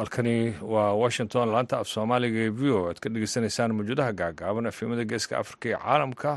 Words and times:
halkani 0.00 0.54
waa 0.74 0.92
washington 1.02 1.48
laanta 1.54 1.76
af 1.82 1.88
soomaaliga 1.94 2.38
ee 2.46 2.52
v 2.60 2.62
o 2.76 2.80
aad 2.88 2.98
ka 3.04 3.08
dhegeysaneysaan 3.14 3.74
mawjuudaha 3.78 4.12
gaagaaban 4.20 4.66
efemada 4.72 5.04
geeska 5.12 5.34
afrika 5.42 5.68
iyo 5.68 5.78
caalamka 5.84 6.30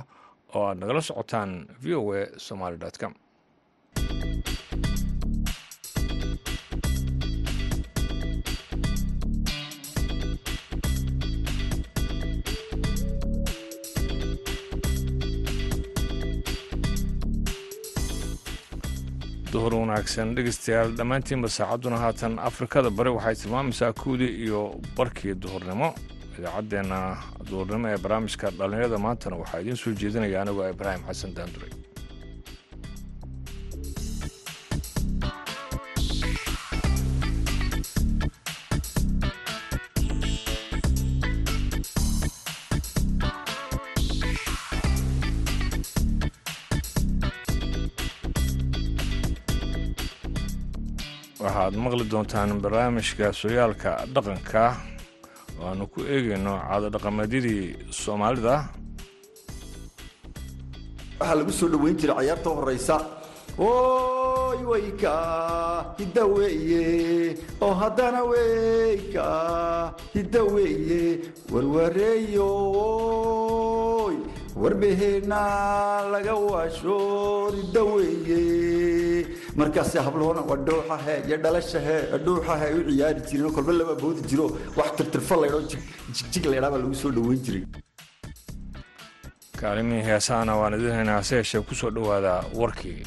oo 0.55 0.63
aad 0.69 0.77
nagala 0.83 1.01
socotaan 1.09 1.51
v 1.83 1.85
o 1.99 2.01
a 2.19 2.21
somaly 2.47 2.77
com 3.01 3.13
wanaagsan. 19.93 20.33
Dhegeystayaal 20.35 20.91
dhammaantiinba 20.97 21.47
saacadduna 21.49 21.97
haatan 22.03 22.39
afrikada 22.39 22.89
bari 22.89 23.09
waxay 23.09 23.35
tilmaamaysaa 23.35 23.93
kuwdii 23.93 24.31
iyo 24.45 24.61
barkii 24.97 25.33
duhurnimo. 25.43 25.93
Idaacaddeenna 26.39 27.17
duhurnimo 27.49 27.87
ee 27.89 27.97
barnaamijka 27.97 28.49
dhallinyarada 28.57 28.97
maantana 28.97 29.35
waxaa 29.41 29.59
idiin 29.61 29.75
soo 29.77 29.91
jeedinaya 30.01 30.41
anigoo 30.41 30.69
ibraahim 30.69 31.03
xasan 31.07 31.33
daanduray 31.37 31.69
waxaad 51.63 51.75
maqli 51.85 52.03
doontaan 52.11 52.49
barnaamijka 52.63 53.25
sooyaalka 53.39 53.91
dhaqanka. 54.13 54.63
Oo 55.59 55.65
aanu 55.69 55.85
ku 55.93 55.99
eegayno 56.15 56.53
caadodhaqameedyadii 56.67 57.63
soomaalida. 58.01 58.55
Waxaa 61.19 61.35
lagu 61.39 61.51
soo 61.59 61.69
dhoweyn 61.71 61.95
jiray 61.99 62.15
cayaarta 62.17 62.49
horaysa 62.57 62.95
oy 63.57 64.59
weyka 64.71 65.13
hidda 65.99 66.23
weeye 66.35 66.83
oo 67.61 67.73
haddana 67.81 68.21
weyka 68.31 69.25
hidda 70.15 70.41
weeye 70.53 71.03
warwareeyoy 71.53 74.15
warbeheenna 74.61 75.41
laga 76.13 76.33
waasho 76.35 76.97
hidda 77.57 77.81
weeye 77.93 78.41
markaase 79.61 79.97
habloona 80.07 80.41
waa 80.49 80.57
dhowxahe 80.67 81.15
iyo 81.27 81.37
dhalashahe 81.43 81.95
dhowxahe 82.25 82.65
ay 82.69 82.75
u 82.79 82.83
ciyaari 82.89 83.21
jireen 83.29 83.51
kolba 83.55 83.73
laba 83.79 83.95
boodi 84.03 84.21
jiro. 84.29 84.45
Wax 84.77 84.89
tirtirfa 84.97 85.35
laydhao 85.41 85.61
jigjig 86.17 86.45
laydhaa 86.51 86.77
lagu 86.83 86.95
soo 87.01 87.11
dhoweyn 87.17 87.41
jiray. 87.45 87.63
Kaalimihii 89.59 90.05
heesahana 90.09 90.53
waan 90.59 90.73
idin 90.77 90.91
haynaa 90.97 91.17
hase 91.21 91.35
yeeshee 91.39 91.61
ku 91.67 91.75
soo 91.81 91.89
dhowaada 91.97 92.33
warkii 92.61 93.01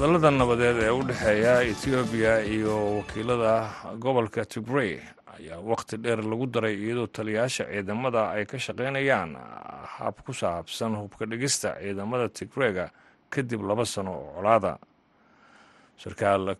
wadahadallada 0.00 0.30
nabadeed 0.38 0.78
ee 0.82 0.90
u 0.90 1.02
dhexeeya 1.08 1.54
etoobiya 1.70 2.34
iyo 2.54 2.74
wakiilada 2.96 3.54
gobolka 4.02 4.44
tigrey 4.44 4.96
ayaa 5.36 5.60
wakhti 5.60 5.96
dheer 6.02 6.20
lagu 6.24 6.46
daray 6.46 6.74
iyadoo 6.74 7.06
taliyayaasha 7.06 7.64
ciidamada 7.68 8.30
ay 8.32 8.44
ka 8.46 8.56
shaqaynayaan 8.58 9.36
hab 9.96 10.14
ku 10.24 10.32
saabsan 10.32 10.96
hubka 10.96 11.26
dhigista 11.26 11.76
ciidamada 11.82 12.28
tigreyga 12.28 12.88
kadib 13.28 13.60
laba 13.62 13.84
sano 13.84 14.12
oo 14.12 14.32
colaada. 14.40 14.78
Sarkaal 16.00 16.56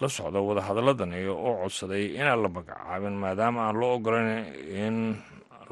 la 0.00 0.08
socda 0.08 0.40
wadahadaladani 0.40 1.24
oo 1.32 1.64
codsaday 1.64 2.12
inaan 2.20 2.42
la 2.44 2.48
magacaabin 2.48 3.16
maadaama 3.16 3.60
aan 3.72 3.76
loo 3.80 3.96
ogolayn 3.96 4.52
in 4.68 5.16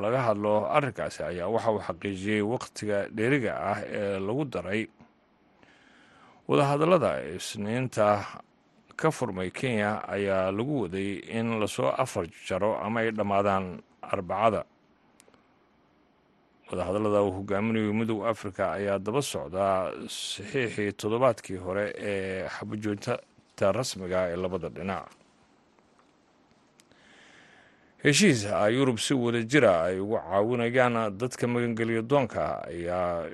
laga 0.01 0.21
hadlo 0.33 0.73
arrinkaasi 0.73 1.21
ayaa 1.23 1.53
waxa 1.53 1.71
uu 1.71 1.81
xaqiijiyey 1.85 2.41
wakhtiga 2.43 3.09
dheeriga 3.13 3.53
ah 3.61 3.79
ee 3.85 4.17
lagu 4.19 4.45
daray 4.45 4.89
wadahadallada 6.51 7.23
isniinta 7.39 8.27
ka 8.99 9.09
furmay 9.15 9.51
kenya 9.55 10.03
ayaa 10.09 10.51
lagu 10.51 10.83
waday 10.83 11.23
in 11.39 11.61
la 11.61 11.67
soo 11.71 11.87
afar 11.89 12.27
jaro 12.49 12.75
ama 12.83 13.01
ay 13.01 13.11
dhammaadaan 13.15 13.79
arbacada. 14.03 14.65
Wadahadallada 16.71 17.23
uu 17.23 17.33
hogaaminayo 17.39 17.93
midooda 17.95 18.29
afrika 18.35 18.73
ayaa 18.73 18.99
daba 18.99 19.23
socdaa 19.23 19.95
saxiixii 20.11 20.93
toddobaadkii 21.01 21.57
hore 21.65 21.87
ee 21.97 22.49
xabajoojinta 22.49 23.73
rasmiga 23.73 24.27
ee 24.33 24.37
labada 24.37 24.69
dhinac. 24.69 25.07
Heshiis 28.03 28.47
a 28.47 28.67
yurub 28.75 28.99
si 28.99 29.15
wada 29.15 29.43
jira 29.43 29.85
ay 29.87 30.01
ugu 30.01 30.17
caawinayaan 30.19 31.15
dadka 31.21 31.47
magangeliya 31.47 32.03
doonka 32.03 32.65
ayaa 32.67 33.29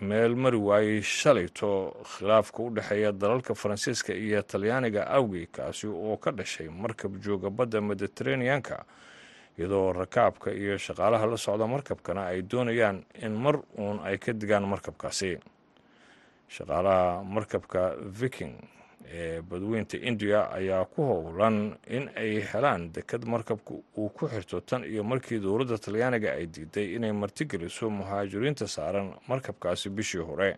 meel 0.00 0.34
mari 0.36 0.56
waayey 0.56 1.02
shalayto 1.02 1.94
khilaafka 2.12 2.62
u 2.62 2.70
dhexeeya 2.70 3.12
dalalka 3.12 3.54
faransiiska 3.54 4.12
iyo 4.14 4.42
talyaaniga 4.42 5.06
awgey 5.06 5.46
kaasi 5.46 5.86
oo 5.86 6.16
ka 6.16 6.30
dhashay 6.32 6.68
markab 6.68 7.20
jooga 7.22 7.50
badda 7.50 7.80
mediteraneanka 7.80 8.84
iyadoo 9.58 9.92
rakaabka 9.92 10.50
iyo 10.52 10.78
shaqaalaha 10.78 11.26
la 11.26 11.36
socda 11.36 11.66
markabkana 11.66 12.26
ay 12.32 12.42
doonayaan 12.42 13.04
in 13.22 13.32
mar 13.36 13.60
uun 13.78 14.00
ay 14.04 14.18
ka 14.18 14.32
digaan 14.32 14.64
markabkaasi. 14.66 15.38
Shaqaalaha 16.48 17.22
markabka 17.24 17.94
viking 18.20 18.54
ee 19.08 19.40
badweynta 19.42 19.96
indiya 19.98 20.50
ayaa 20.52 20.84
ku 20.84 21.02
howlan 21.02 21.76
in 21.88 22.08
ay 22.16 22.40
helaan 22.52 22.92
dekad 22.92 23.24
markabka 23.24 23.74
uu 23.96 24.08
ku 24.08 24.28
xirto 24.28 24.60
tan 24.60 24.84
iyo 24.84 25.04
markii 25.04 25.38
dowladda 25.40 25.78
talyaaniga 25.78 26.32
ay 26.32 26.46
diiday 26.46 26.94
inay 26.96 27.12
martigeliso 27.12 27.90
muhaajiriinta 27.90 28.68
saaran 28.68 29.14
markabkaasi 29.28 29.90
bishii 29.90 30.20
hore. 30.22 30.56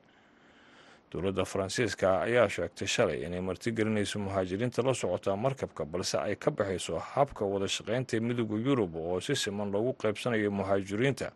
Dowladda 1.13 1.45
faransiiska 1.45 2.21
ayaa 2.21 2.49
sheegtay 2.49 2.89
shalay 2.89 3.23
inay 3.27 3.41
martigelinayso 3.41 4.19
muhaajiriinta 4.19 4.83
la 4.83 4.95
socota 4.95 5.37
markabka 5.37 5.85
balse 5.85 6.19
ay 6.19 6.37
ka 6.37 6.51
baxayso 6.51 6.99
habka 6.99 7.45
wada 7.45 7.69
shaqaynta 7.69 8.21
midooda 8.21 8.57
yurub 8.67 8.97
oo 8.97 9.21
si 9.21 9.37
siman 9.37 9.71
loogu 9.71 9.93
qaybsanayo 9.93 10.51
muhaajiriinta 10.51 11.33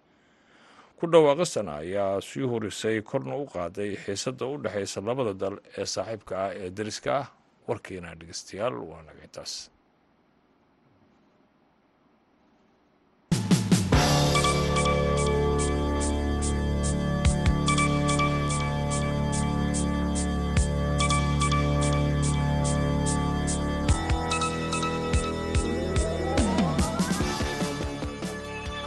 ku 0.99 1.05
dhawaaqistana 1.13 1.73
ayaa 1.83 2.21
sii 2.29 2.47
horisay 2.53 2.97
korna 3.11 3.35
u 3.43 3.45
qaaday 3.55 3.91
xiisadda 4.05 4.45
u 4.53 4.57
dhexaysa 4.65 5.01
labada 5.09 5.33
dal 5.43 5.57
ee 5.81 5.87
saaxiibka 5.95 6.35
ah 6.45 6.51
ee 6.63 6.71
dariska 6.79 7.11
ah. 7.21 7.27
Warkiina 7.69 8.15
dhegeystayaal 8.21 8.75
waa 8.91 9.03
naga 9.09 9.27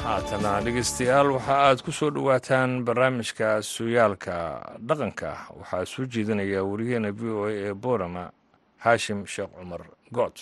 haatana 0.09 0.51
dhegeystayaal 0.65 1.27
waxa 1.37 1.55
aad 1.67 1.79
ku 1.85 1.91
soo 1.99 2.09
dhowaataan 2.15 2.71
barnaamijka 2.87 3.47
suyaalka 3.73 4.35
dhaqanka. 4.87 5.29
Waxaa 5.59 5.85
soo 5.93 6.05
jeedinaya 6.13 6.59
wariyaheena 6.69 7.09
v 7.19 7.21
o 7.39 7.41
a 7.49 7.51
ee 7.65 7.73
boorama 7.83 8.23
haashim 8.85 9.19
sheekh 9.33 9.51
cumar 9.57 9.81
good 10.17 10.35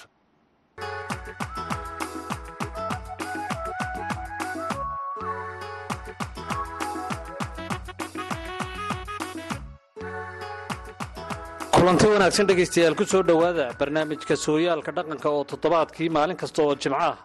kulanti 11.75 12.05
wanaagsan 12.13 12.47
dhegaystayaal 12.49 12.95
ku 12.99 13.03
dhowaada 13.29 13.65
barnaamijka 13.79 14.35
sooyaalka 14.45 14.91
dhaqanka 14.97 15.27
oo 15.35 15.43
toddobaadkii 15.51 16.09
maalin 16.17 16.37
kasta 16.41 16.59
oo 16.63 16.75
jimco 16.81 16.97
ah 17.09 17.17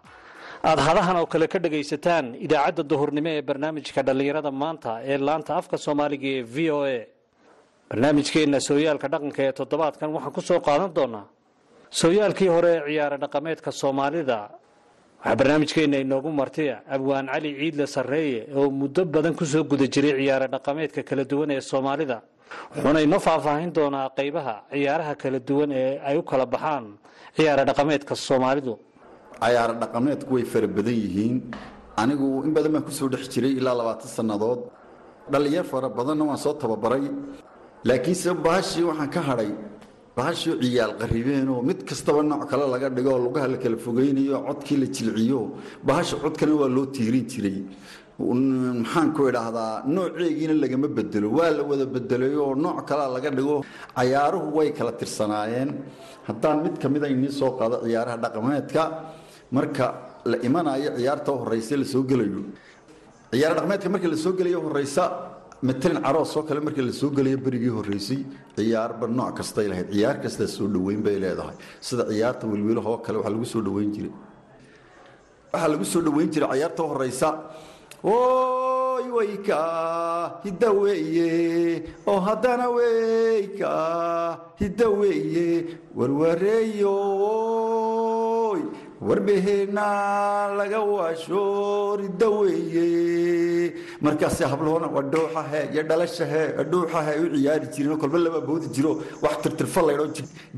aad 0.70 0.78
hadahan 0.86 1.16
oo 1.20 1.26
kale 1.26 1.46
ka 1.52 1.58
dhagaysataan 1.64 2.26
idaacadda 2.46 2.82
duhurnimo 2.90 3.28
ee 3.36 3.42
barnaamijka 3.48 4.00
dhallinyarada 4.06 4.50
maanta 4.62 4.92
ee 5.10 5.18
laanta 5.28 5.52
afka 5.60 5.76
soomaaliga 5.86 6.28
ee 6.38 6.42
v 6.54 6.56
o 6.70 6.80
a. 6.96 6.98
Barnaamijkeenna 7.90 8.58
sooyaalka 8.68 9.06
dhaqanka 9.12 9.40
ee 9.48 9.52
toddobaadkan 9.58 10.08
waxaan 10.16 10.32
ku 10.36 10.40
soo 10.48 10.60
qaadan 10.68 10.90
doonaa 10.96 11.26
sooyaalkii 12.00 12.48
hore 12.54 12.70
ee 12.76 12.82
ciyaara 12.88 13.16
dhaqameedka 13.24 13.70
soomaalida. 13.82 14.38
Waxaa 15.20 15.36
barnaamijkeenna 15.40 15.96
inoogu 16.04 16.30
martaya 16.40 16.76
abwaan 16.94 17.26
cali 17.32 17.50
ciidle 17.60 17.86
sarreeye 17.94 18.40
oo 18.58 18.70
muddo 18.70 19.04
badan 19.04 19.34
ku 19.34 19.44
soo 19.44 19.64
guda 19.64 19.86
jiray 19.94 20.14
ciyaara 20.20 20.46
dhaqameedka 20.54 21.02
kala 21.08 21.24
duwan 21.24 21.50
ee 21.50 21.60
soomaalida 21.60 22.18
wuxuuna 22.74 23.00
inoo 23.06 23.18
faahfaahin 23.26 23.72
doonaa 23.78 24.08
qaybaha 24.18 24.54
ciyaaraha 24.72 25.14
kala 25.22 25.38
duwan 25.48 25.70
ee 25.72 25.98
ay 26.08 26.16
u 26.18 26.22
kala 26.22 26.46
baxaan 26.46 26.84
ciyaara 27.36 27.62
dhaqameedka 27.70 28.14
soomaalidu 28.28 28.74
cayaaro 29.42 29.74
dhaqameedku 29.82 30.30
way 30.36 30.44
fara 30.52 30.68
badan 30.76 30.96
yihiin. 31.04 31.34
Anigu 32.02 32.28
in 32.46 32.52
badan 32.56 32.72
baan 32.74 32.84
ku 32.88 32.92
soo 32.98 33.08
dhex 33.12 33.24
jiray 33.32 33.52
ilaa 33.60 33.74
labaatan 33.80 34.08
sannadood. 34.16 34.60
Dhallinyar 35.32 35.64
fara 35.72 35.88
badanna 35.98 36.24
waan 36.30 36.38
soo 36.44 36.54
tababaray. 36.62 37.04
Laakiinse 37.88 38.30
bahashii 38.46 38.84
waxaan 38.90 39.10
ka 39.14 39.20
hadhay 39.28 39.50
bahashii 40.16 40.54
ciyaal 40.62 40.92
qaribeenoo 41.00 41.60
mid 41.68 41.78
kastaba 41.88 42.20
nooc 42.30 42.42
kale 42.50 42.64
laga 42.74 42.88
dhigo 42.96 43.10
oo 43.16 43.20
lugaha 43.26 43.46
la 43.52 43.58
kala 43.62 43.76
fogeynayo 43.86 44.36
codkii 44.48 44.76
la 44.82 44.86
jilciyo 44.94 45.40
bahasha 45.88 46.16
codkana 46.22 46.54
waa 46.60 46.68
loo 46.76 46.86
tiirin 46.94 47.24
jiray. 47.32 47.58
Maxaan 48.20 49.08
ku 49.16 49.20
idhaahdaa 49.30 49.82
nooceegiina 49.94 50.54
lagama 50.62 50.88
bedelo 50.96 51.28
waa 51.38 51.50
la 51.56 51.62
wada 51.70 51.86
bedelay 51.94 52.34
oo 52.44 52.54
nooc 52.64 52.78
kalea 52.88 53.08
laga 53.16 53.30
dhigo 53.38 53.56
cayaaruhu 53.96 54.48
way 54.56 54.68
kala 54.78 54.92
tirsanaayeen. 55.00 55.70
Haddaan 56.28 56.56
mid 56.64 56.74
ka 56.82 56.86
mida 56.88 57.06
inii 57.14 57.32
soo 57.40 57.50
qaado 57.58 57.76
ciyaaraha 57.84 58.16
dhaqameedka 58.24 58.82
marka 59.56 59.86
la 60.30 60.36
imanayo 60.48 60.90
ciyaarta 60.98 61.30
horeysa 61.40 61.74
la 61.76 61.84
soo 61.84 62.02
gelayo. 62.10 62.42
Ciyaar 63.32 63.52
dhaqameedka 63.56 63.88
marka 63.94 64.08
la 64.08 64.16
soo 64.24 64.32
gelayo 64.38 64.60
horeysa 64.66 65.04
matalan 65.62 66.02
caroos 66.02 66.32
oo 66.36 66.42
kale 66.48 66.60
marka 66.66 66.82
la 66.82 66.92
gelayo 67.16 67.38
berigii 67.46 67.72
horeysay 67.78 68.20
ciyaarba 68.56 69.06
nooc 69.18 69.36
kastay 69.38 69.66
lahayd. 69.68 69.88
Ciyaar 69.92 70.16
kasta 70.22 70.46
soo 70.56 70.66
dhoweyn 70.74 71.02
bay 71.06 71.16
leedahay. 71.22 71.56
Sida 71.80 72.04
ciyaarta 72.10 72.44
wilwilaha 72.52 72.88
oo 72.94 72.98
kale 73.04 73.16
waxaa 73.18 73.32
lagu 73.34 73.44
soo 73.54 73.62
dhoweyn 73.66 73.90
jiray. 73.94 74.12
Waxaa 75.52 75.68
lagu 75.72 75.84
soo 75.92 76.00
dhoweyn 76.06 76.30
jiray 76.34 76.50
ciyaarta 76.58 76.82
horeysa 76.90 77.28
oy 78.04 79.04
weyka 79.16 79.58
hidda 80.44 80.68
weeye. 80.82 81.30
Oo 82.10 82.20
haddana 82.26 82.66
weyka 82.76 83.70
hidda 84.60 84.86
weeye. 85.00 85.48
Warwareeyoy 86.92 88.60
warbaheena 89.08 89.86
laga 90.58 90.80
waasho 90.80 91.96
ridda 92.00 92.28
weeye 92.28 93.72
markaase 94.06 94.42
habloona 94.52 94.86
waa 94.96 95.02
dhooxahe 95.14 95.60
iyo 95.72 95.82
dhalashahe 95.90 96.42
dhuuxahe 96.72 97.12
u 97.24 97.26
ciyaari 97.36 97.66
jireen 97.74 97.98
kolba 98.02 98.18
laba 98.26 98.40
boodi 98.48 98.66
jiro 98.76 98.92
wax 99.24 99.36
tirtirfa 99.44 99.82
laydhoo 99.88 100.08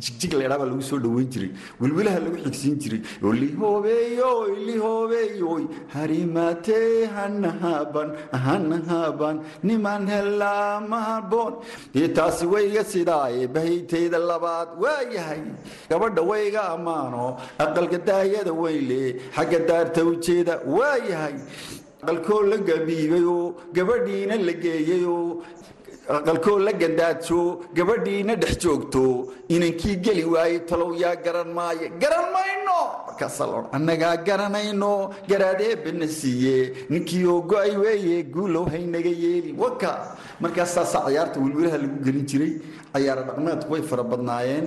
jigjig 0.05 0.33
laydhaa 0.41 0.59
baa 0.63 0.69
lagu 0.73 0.83
soo 0.91 0.99
dhoweyn 1.05 1.29
jiray 1.35 1.51
wilwilaha 1.81 2.19
lagu 2.27 2.37
xigsiin 2.45 2.77
jiray 2.83 3.01
oo 3.25 3.33
lihoobeeyoy 3.43 4.51
lihoobeeyoy 4.69 5.63
harimaatee 5.95 7.07
hanahaaban 7.17 8.11
hanahaaban 8.47 9.37
niman 9.71 10.07
helaa 10.15 10.81
mahaboon 10.93 11.55
taasi 12.19 12.47
wayga 12.55 12.85
sidaaye 12.93 13.47
bahaytayda 13.55 14.19
labaad 14.31 14.69
waayahay. 14.83 15.41
Gabadha 15.91 16.23
wayga 16.31 16.63
ammaano 16.75 17.25
aqalka 17.65 17.99
daayada 18.09 18.53
weyle 18.63 19.01
xagga 19.37 19.59
daarta 19.71 20.05
ujeeda 20.11 20.55
waayahay 20.77 21.35
aqalkoo 22.05 22.43
la 22.51 22.57
gabiibayoo 22.59 23.55
gabadhiina 23.73 24.37
la 24.37 24.53
geeyayoo 24.53 25.43
aqalkoo 26.17 26.59
la 26.59 26.73
gandaajo 26.73 27.61
gabadhiina 27.75 28.35
dhex 28.37 28.59
joogto. 28.63 29.33
Inankii 29.49 29.97
geli 30.05 30.25
waaye 30.25 30.59
talow 30.69 30.93
yaa 30.95 31.17
garan 31.17 31.49
maaye 31.57 31.89
garan 32.03 32.27
mayno. 32.35 32.79
Markaasaa 33.07 33.65
annagaa 33.73 34.17
garanayno. 34.17 35.11
Garaadeebana 35.29 36.07
siiye. 36.09 36.73
Ninkii 36.91 37.25
oo 37.27 37.41
go'ay 37.43 37.77
weeye 37.77 38.23
guulow 38.25 38.65
haynaga 38.69 39.09
yeeli. 39.09 39.55
Waka 39.59 40.17
markaasaasaa 40.41 41.05
cayaarta 41.07 41.41
wilwilaha 41.41 41.79
lagu 41.79 41.99
gelin 42.05 42.27
jiray 42.27 42.53
cayaara 42.93 43.23
dhaqmeedku 43.29 43.73
way 43.73 43.83
fara 43.83 44.03
badnaayeen 44.03 44.67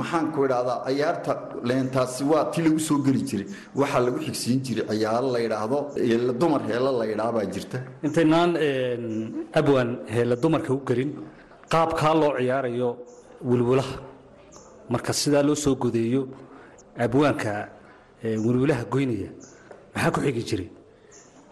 maxaan 0.00 0.26
ku 0.34 0.38
idhaahdaa 0.46 0.78
cayaarta 0.86 1.32
leentaasi 1.68 2.22
waa 2.30 2.44
ti 2.52 2.58
lagu 2.66 2.80
soo 2.88 2.98
geli 3.06 3.20
jiray. 3.28 3.46
Waxaa 3.80 4.00
lagu 4.06 4.18
xigsiin 4.26 4.58
jiray 4.66 4.84
ciyaaro 4.90 5.28
la 5.34 5.38
yidhaahdo 5.44 5.78
dumar 6.40 6.62
heelo 6.68 6.90
la 7.00 7.04
yidhaabaa 7.12 7.44
jirta. 7.54 7.78
Intaynaan 8.06 8.50
abwan 9.60 9.88
heella 10.14 10.34
dumarka 10.42 10.70
u 10.76 10.80
gelin 10.88 11.10
qaabkaa 11.72 12.14
loo 12.20 12.32
ciyaarayo 12.38 12.88
wilwilaha 13.50 13.94
marka 14.92 15.12
sidaa 15.20 15.42
loo 15.48 15.56
soo 15.64 15.74
godeeyo 15.82 16.22
abwaanka 17.04 17.52
wilwilaha 18.46 18.82
goynaya 18.92 19.30
maxaa 19.94 20.10
ku 20.14 20.20
xigi 20.24 20.42
jiray? 20.48 20.68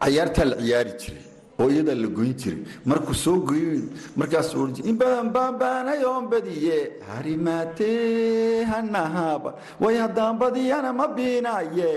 Cayaartaa 0.03 0.45
la 0.51 0.57
ciyaari 0.63 0.93
jiray 1.03 1.23
oo 1.61 1.69
iyadaa 1.75 1.94
la 2.03 2.08
goyn 2.17 2.35
jiray. 2.41 2.61
Markuu 2.91 3.14
soo 3.25 3.37
goyn 3.49 3.82
markaasuu 4.20 4.58
ohan 4.62 4.73
jiray 4.76 4.91
in 4.91 4.97
badan 5.03 5.29
baanbaanayoon 5.37 6.26
badiye 6.32 6.79
harimaatee 7.08 8.64
hanahaaba 8.73 9.50
way 9.81 9.97
haddaan 10.03 10.37
badiyana 10.43 10.93
ma 11.00 11.06
biinaaye 11.17 11.93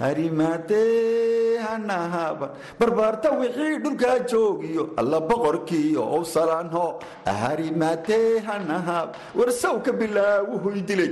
harimaatee 0.00 1.58
hanahaaba 1.66 2.48
barbaarta 2.80 3.30
wixii 3.40 3.78
dhulkaa 3.84 4.18
joogiyo 4.32 4.84
alla 5.02 5.20
boqorkiiyo 5.30 6.02
owsalanho 6.18 6.84
harimaatee 7.42 8.38
hanahaab 8.48 9.14
war 9.38 9.50
sawka 9.62 9.92
bilaawu 10.00 10.58
hoydilay 10.64 11.10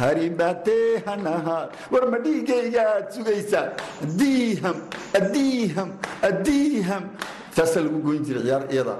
harimaatee 0.00 1.02
hanahaab 1.06 1.68
war 1.94 2.04
ma 2.12 2.18
dhiigaygaad 2.26 3.04
sugaysaa 3.16 3.66
diiham 4.20 4.76
adiiham 5.20 5.90
adiiham 6.30 7.04
taasaa 7.56 7.82
lagu 7.86 7.98
goyn 8.06 8.22
jiray 8.26 8.42
ciyaar 8.46 8.62
iyada 8.74 8.94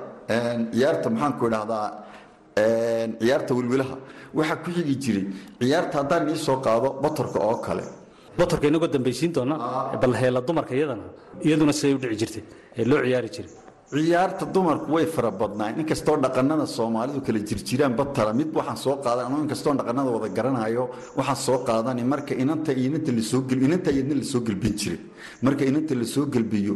ciyaarta 0.75 1.09
maxaan 1.15 1.33
ku 1.39 1.45
idhaahdaa 1.51 1.87
ciyaarta 3.23 3.53
wilwilaha 3.59 3.97
waxaa 4.39 4.57
ku 4.65 4.71
xigi 4.77 4.95
jiray 5.05 5.25
ciyaarta 5.61 5.95
haddaan 6.01 6.29
ii 6.33 6.37
soo 6.47 6.59
qaado 6.67 6.89
batorka 7.03 7.39
oo 7.51 7.57
kale. 7.67 7.85
Batorka 8.39 8.67
inagoo 8.69 8.89
dambaysiin 8.95 9.33
doona 9.37 9.57
bal 10.03 10.13
heella 10.21 10.41
dumarka 10.41 10.75
iyadana 10.75 11.05
iyaduna 11.47 11.73
siday 11.73 11.95
u 11.95 11.99
dhici 12.03 12.17
jirtay 12.23 12.43
ee 12.79 12.85
loo 12.91 13.01
ciyaari 13.05 13.29
jiray. 13.37 13.51
Ciyaarta 13.95 14.45
dumarku 14.55 14.89
way 14.97 15.07
fara 15.07 15.31
badnaan 15.31 15.79
inkastoo 15.81 16.17
dhaqanada 16.25 16.67
soomaalidu 16.77 17.21
kala 17.27 17.39
jirjiraan 17.49 17.95
batala 17.99 18.33
mid 18.41 18.51
waxaan 18.59 18.77
soo 18.85 18.97
qaadan 19.05 19.25
anuu 19.29 19.41
inkastoo 19.47 19.75
dhaqanada 19.81 20.11
wada 20.17 20.29
garanayo 20.37 20.85
waxaan 21.19 21.37
ssoo 21.43 21.59
qaadani 21.69 22.03
marka 22.13 22.33
inanta 22.43 22.73
inanta 22.87 23.11
la 23.19 23.23
soo 23.31 23.41
inanta 23.67 23.91
iyadna 23.97 24.15
la 24.21 24.25
soo 24.33 24.41
gelbin 24.47 24.75
jiray. 24.81 24.99
Marka 25.45 25.63
inanta 25.71 25.95
la 26.01 26.05
soo 26.15 26.25
gelbiyo 26.35 26.75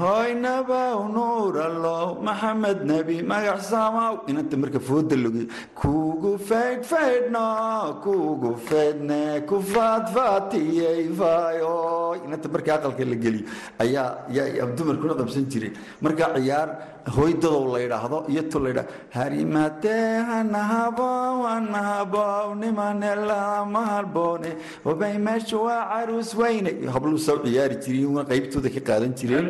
hoynabow 0.00 0.98
nuurallow 1.14 2.16
maxamed 2.22 2.80
nebi 2.90 3.22
magac 3.22 3.60
samaw 3.60 4.24
inanta 4.30 4.56
marka 4.56 4.80
fooda 4.80 5.16
logi 5.24 5.44
kugu 5.80 6.32
faydh 6.48 6.84
faydhno 6.92 7.46
kugu 8.04 8.50
faydhne 8.68 9.44
ku 9.48 9.60
faadfaatiyey 9.72 11.08
fayoy 11.20 12.18
inanta 12.26 12.48
marka 12.54 12.70
aqalka 12.78 13.04
la 13.04 13.16
geliyo 13.24 13.44
ayaa 13.84 14.08
yaa 14.36 14.66
dumarkuna 14.76 15.14
qabsan 15.20 15.44
jiray 15.52 15.72
marka 16.00 16.24
ciyaar 16.36 16.68
hooydadow 17.14 17.62
la 17.74 17.78
yidhaahdo 17.84 18.18
iyo 18.32 18.42
tu 18.50 18.58
la 18.64 18.68
yidhahdo 18.70 18.90
harimatee 19.16 20.08
hanahabow 20.30 21.42
hanahabow 21.50 22.54
nimanelama 22.62 23.82
halboone 23.92 24.50
hobay 24.84 25.14
meesha 25.26 25.56
waa 25.66 25.82
caruus 25.92 26.30
weyne 26.40 26.70
habluu 26.94 27.18
soo 27.26 27.38
ciyaari 27.44 27.76
jiray 27.84 28.24
qaybtooda 28.30 28.68
ka 28.76 28.80
qaadan 28.88 29.12
jireen 29.20 29.46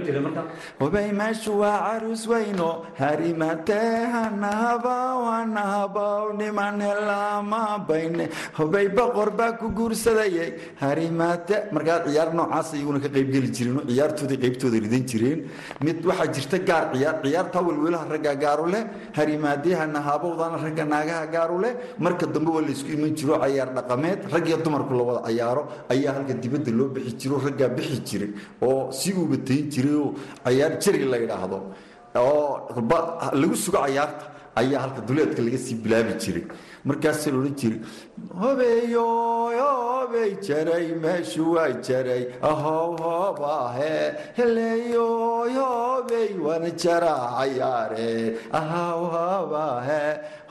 hobay 0.80 1.08
meeshu 1.20 1.52
waa 1.62 1.78
caruus 1.86 2.22
weyno 2.32 2.68
harimatee 3.02 3.90
hanahabow 4.16 5.18
hanahabow 5.34 6.32
niman 6.40 6.80
helama 6.88 7.62
bayne 7.88 8.24
hobay 8.58 8.86
boqor 8.98 9.30
baa 9.38 9.52
ku 9.60 9.68
guursadayay. 9.78 10.50
Harimate 10.82 11.56
markaa 11.72 11.98
ciyaar 12.06 12.28
noocaas 12.38 12.68
iyaguna 12.74 12.98
ka 13.04 13.08
qaybgeli 13.16 13.48
jireen 13.56 13.76
oo 13.80 13.84
ciyaartooday 13.90 14.38
qaybtooda 14.44 14.78
ridan 14.84 15.04
jireen. 15.10 15.38
Mid 15.86 15.98
waxaa 16.08 16.26
jirta 16.36 16.58
gaar 16.68 16.84
ciyaar 16.94 17.45
ciyaartaa 17.46 17.62
welwelaha 17.68 18.04
ragga 18.10 18.34
gaaru 18.34 18.66
leh 18.74 18.84
harimaadee 19.16 19.74
hanahabowdana 19.74 20.56
ragga 20.64 20.84
naagaha 20.84 21.26
gaaru 21.34 21.58
leh 21.64 21.72
marka 21.98 22.26
dambe 22.26 22.50
waa 22.50 22.62
laysku 22.62 22.90
iman 22.96 23.14
jiro 23.14 23.38
cayaar 23.38 23.68
dhaqameed 23.74 24.18
rag 24.32 24.46
iyo 24.48 24.56
dumarku 24.64 24.94
la 24.98 25.02
wada 25.08 25.20
cayaaro 25.28 25.62
ayaa 25.90 26.12
halka 26.16 26.34
dibadda 26.34 26.70
loo 26.78 26.88
bixi 26.94 27.12
jiro 27.20 27.36
raggaa 27.46 27.68
bixi 27.76 28.00
jiray 28.08 28.30
oo 28.62 28.90
si 28.92 29.12
uubatayn 29.12 29.68
jirayoo 29.70 30.14
cayaar 30.44 30.72
jari 30.82 31.04
la 31.12 31.16
yidhaahdo 31.22 31.58
oo 32.16 32.68
lagu 33.40 33.56
sugo 33.56 33.78
cayaarta 33.86 34.24
ayaa 34.56 34.80
halka 34.84 35.00
duleedka 35.08 35.42
laga 35.42 35.58
sii 35.58 35.74
bilaabi 35.84 36.14
jiray 36.22 36.44
markaasa 36.88 37.30
la 37.34 37.38
odhan 37.40 37.54
jiray 37.60 37.80
hobeeyoy 38.42 39.56
hobey 39.60 40.30
jaray 40.48 40.86
meeshu 41.04 41.44
waa 41.54 41.68
jaray 41.88 42.22
ahow 42.50 42.88
hoobahe 43.02 43.94
heleeyoy 44.38 45.52
hobey 45.60 46.28
waana 46.46 46.70
jaraa 46.84 47.24
cayaare 47.38 48.10
ahow 48.60 49.00
hoobahe 49.14 50.02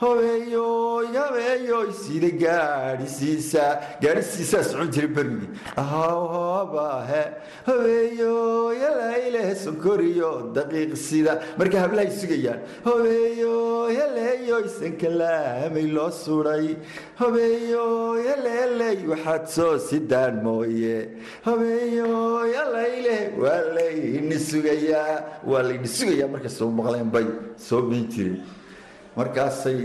hobeeyoy 0.02 1.06
hobeeyoy 1.20 1.88
sida 2.04 2.30
gaadhisiisa 2.42 3.64
gaadhisiisaa 4.02 4.62
socon 4.70 4.90
jiray 4.96 5.10
bermigi 5.16 5.48
ahow 5.82 6.20
hoobahe 6.34 7.22
hobeeyoy 7.68 8.74
helayleh 8.84 9.48
sonkoriyo 9.64 10.30
daqiiq 10.56 10.92
sida 11.06 11.32
marka 11.60 11.80
hablahay 11.84 12.10
sugayaan 12.20 12.60
hobeeyoy 12.88 13.94
heleeyoy 14.00 14.64
sankalaamay 14.80 15.86
loo 15.96 16.10
suday 16.24 16.66
hobeeyoy 17.22 18.20
heleeley 18.28 18.98
waxaad 19.12 19.44
soo 19.56 19.72
sidaan 19.88 20.36
mooye 20.46 20.96
hobeeyoy 21.48 22.50
helayleh 22.58 23.22
waa 23.42 23.60
layni 23.78 24.38
sugayaa 24.50 25.16
waa 25.50 25.62
layni 25.70 25.88
sugayaa 25.98 26.28
markay 26.34 26.52
soo 26.58 26.70
maqleen 26.78 27.10
bay 27.16 27.26
soo 27.68 27.82
mayn 27.90 28.06
jireen 28.14 28.38
markaasay 29.18 29.78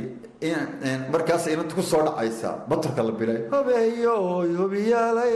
markaasay 1.14 1.52
inanta 1.56 1.74
ku 1.80 1.84
soo 1.92 2.02
dhacaysaa 2.08 2.54
batorka 2.72 3.02
la 3.10 3.14
bilay 3.20 3.40
hobeeyoy 3.56 4.50
hobiyaalay 4.62 5.36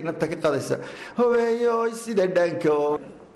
inanta 0.00 0.24
ka 0.32 0.36
qadaysa 0.44 0.76
hobeeyoy 1.20 1.90
sida 2.04 2.26
dhaanka 2.36 2.74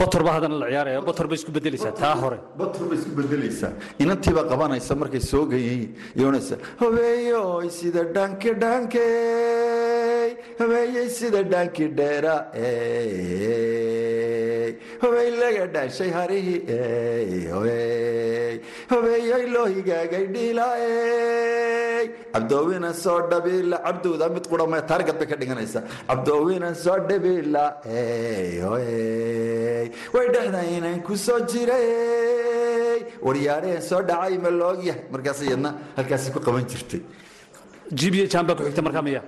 botor 0.01 0.23
ba 0.27 0.31
haddana 0.37 0.57
la 0.63 0.67
ciyaaraya 0.73 1.01
bay 1.31 1.39
isku 1.41 1.51
bedelaysaa 1.57 1.93
taa 2.03 2.15
hore. 2.23 2.39
Bator 2.61 2.85
bay 2.91 2.97
isku 3.01 3.11
bedelaysaa 3.19 3.73
inantiibaa 4.03 4.45
qabanaysa 4.53 4.93
markay 5.03 5.23
soo 5.31 5.45
gayiin 5.53 5.89
yoonaysa 6.21 6.57
hobeeyoy 6.83 7.67
sida 7.79 8.03
dhaanke 8.17 8.51
dhaankey 8.63 9.78
hobeeyey 10.61 11.09
sida 11.19 11.41
dhaanki 11.53 11.87
dheera 11.99 12.35
hobeey 15.03 15.31
laga 15.41 15.65
dhaashay 15.75 16.11
harihii 16.19 16.59
hobeeyoy 18.93 19.45
loo 19.55 19.67
higaagay 19.75 20.25
dhiilaay 20.35 22.07
cabdoowina 22.35 22.91
soo 23.03 23.19
dhabiila 23.33 23.77
cabdowda 23.87 24.27
mid 24.37 24.45
qurama 24.53 24.79
taargad 24.91 25.17
bay 25.21 25.29
ka 25.33 25.37
dhiganaysaa 25.43 25.83
cabdoowina 26.11 26.71
soo 26.85 26.99
dhabiila 27.11 27.65
way 30.15 30.27
dhexda 30.35 30.61
inaan 30.77 30.99
ku 31.09 31.15
soo 31.27 31.39
jiray 31.53 32.99
waryaareen 33.29 33.81
soo 33.91 34.03
dhacay 34.11 34.35
ma 34.45 34.51
loogyahay 34.63 35.03
markaas 35.15 35.41
iyadna 35.49 35.71
halkaasi 35.99 36.29
ku 36.37 36.41
qaban 36.49 36.65
jirtay 36.73 37.03
jib 37.93 38.15
iyo 38.15 38.27
jaan 38.33 38.45
baa 38.47 38.55
ku 38.57 38.63
xigta 38.69 38.83
markaa 38.83 39.03
miya? 39.03 39.23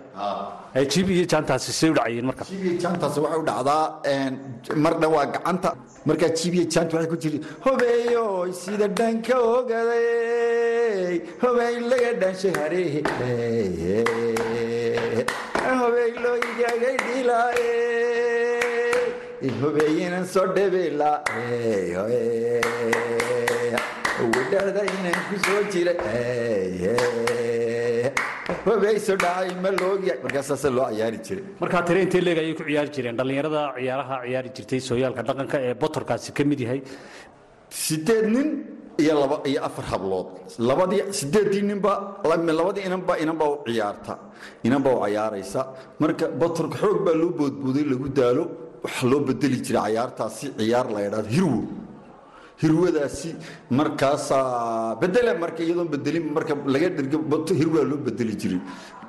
Jib 0.93 1.09
iyo 1.11 1.25
jaantaasi 1.33 1.73
say 1.73 1.89
u 1.91 1.95
dhacayeen 1.95 2.27
marka. 2.31 2.45
Jibiya 2.51 2.75
jaantaas 2.83 3.17
waxay 3.25 3.39
u 3.43 3.45
dhacdaa 3.49 3.85
marna 4.85 5.07
waa 5.15 5.27
gacanta. 5.35 5.71
Markaa 6.07 6.29
jibiya 6.39 6.65
jaanta 6.75 6.93
waxay 6.97 7.11
ku 7.13 7.17
jirta 7.23 7.39
hobeeyoy 7.67 8.51
sida 8.63 8.87
dhanka 8.99 9.37
ogaday 9.57 11.15
hobeey 11.43 11.75
laga 11.91 12.11
dhaanshay 12.23 12.53
hareehe 12.61 13.01
hobeey 15.81 16.11
loo 16.25 16.37
igaagay 16.51 16.97
dhilaaye 17.07 17.73
hobeeyinan 19.63 20.25
soo 20.33 20.47
dhabeela 20.57 21.11
wadhahda 24.35 24.83
inaan 24.95 25.21
ku 25.29 25.37
soo 25.45 25.61
jira 25.73 25.93
markaa 31.63 31.83
tire 31.89 32.01
intee 32.07 32.21
leeg 32.27 32.39
ayay 32.43 32.55
ku 32.59 32.65
ciyaari 32.69 32.91
jireen. 32.97 33.15
Dhallinyarada 33.21 33.63
ciyaaraha 33.79 34.17
ciyaari 34.27 34.51
jirtay 34.57 34.81
sooyaalka 34.89 35.23
dhaqanka 35.29 35.57
ee 35.69 35.75
botorkaasi 35.83 36.31
ka 36.37 36.43
mid 36.51 36.61
yahay. 36.65 36.81
Sideed 37.85 38.27
nin 38.35 38.49
iyo 39.03 39.15
laba 39.23 39.37
iyo 39.51 39.61
afar 39.69 39.85
hablood. 39.93 40.29
Labadii 40.69 41.03
sideedii 41.19 41.63
ninba 41.71 41.93
labadii 42.59 42.85
inanba 42.89 43.13
inanba 43.25 43.45
u 43.53 43.57
ciyaarta. 43.67 44.13
Inanba 44.67 44.89
u 44.97 44.99
ciyaaraysa. 45.07 45.61
Marka 46.03 46.25
botorka 46.41 46.77
xoog 46.83 46.99
baa 47.07 47.15
loo 47.23 47.31
boodbooday 47.39 47.85
lagu 47.93 48.09
daalo. 48.19 48.45
Waxaa 48.85 49.09
loo 49.13 49.21
bedeli 49.29 49.59
jiray 49.67 49.83
cayaartaasi 49.95 50.47
ciyaar 50.59 50.87
la 50.95 51.01
ydhaado 51.09 51.29
hirwo 51.37 51.61
hirwadaasi 52.63 53.31
markaasaa 53.79 54.45
bedele 55.03 55.33
marka 55.43 55.61
iyadoon 55.67 55.89
bedelin 55.95 56.27
marka 56.37 56.55
laga 56.75 56.89
dhirgo 56.97 57.19
bato 57.33 57.53
hirwaa 57.61 57.85
loo 57.91 57.99
bedeli 58.07 58.35
jiray 58.43 58.61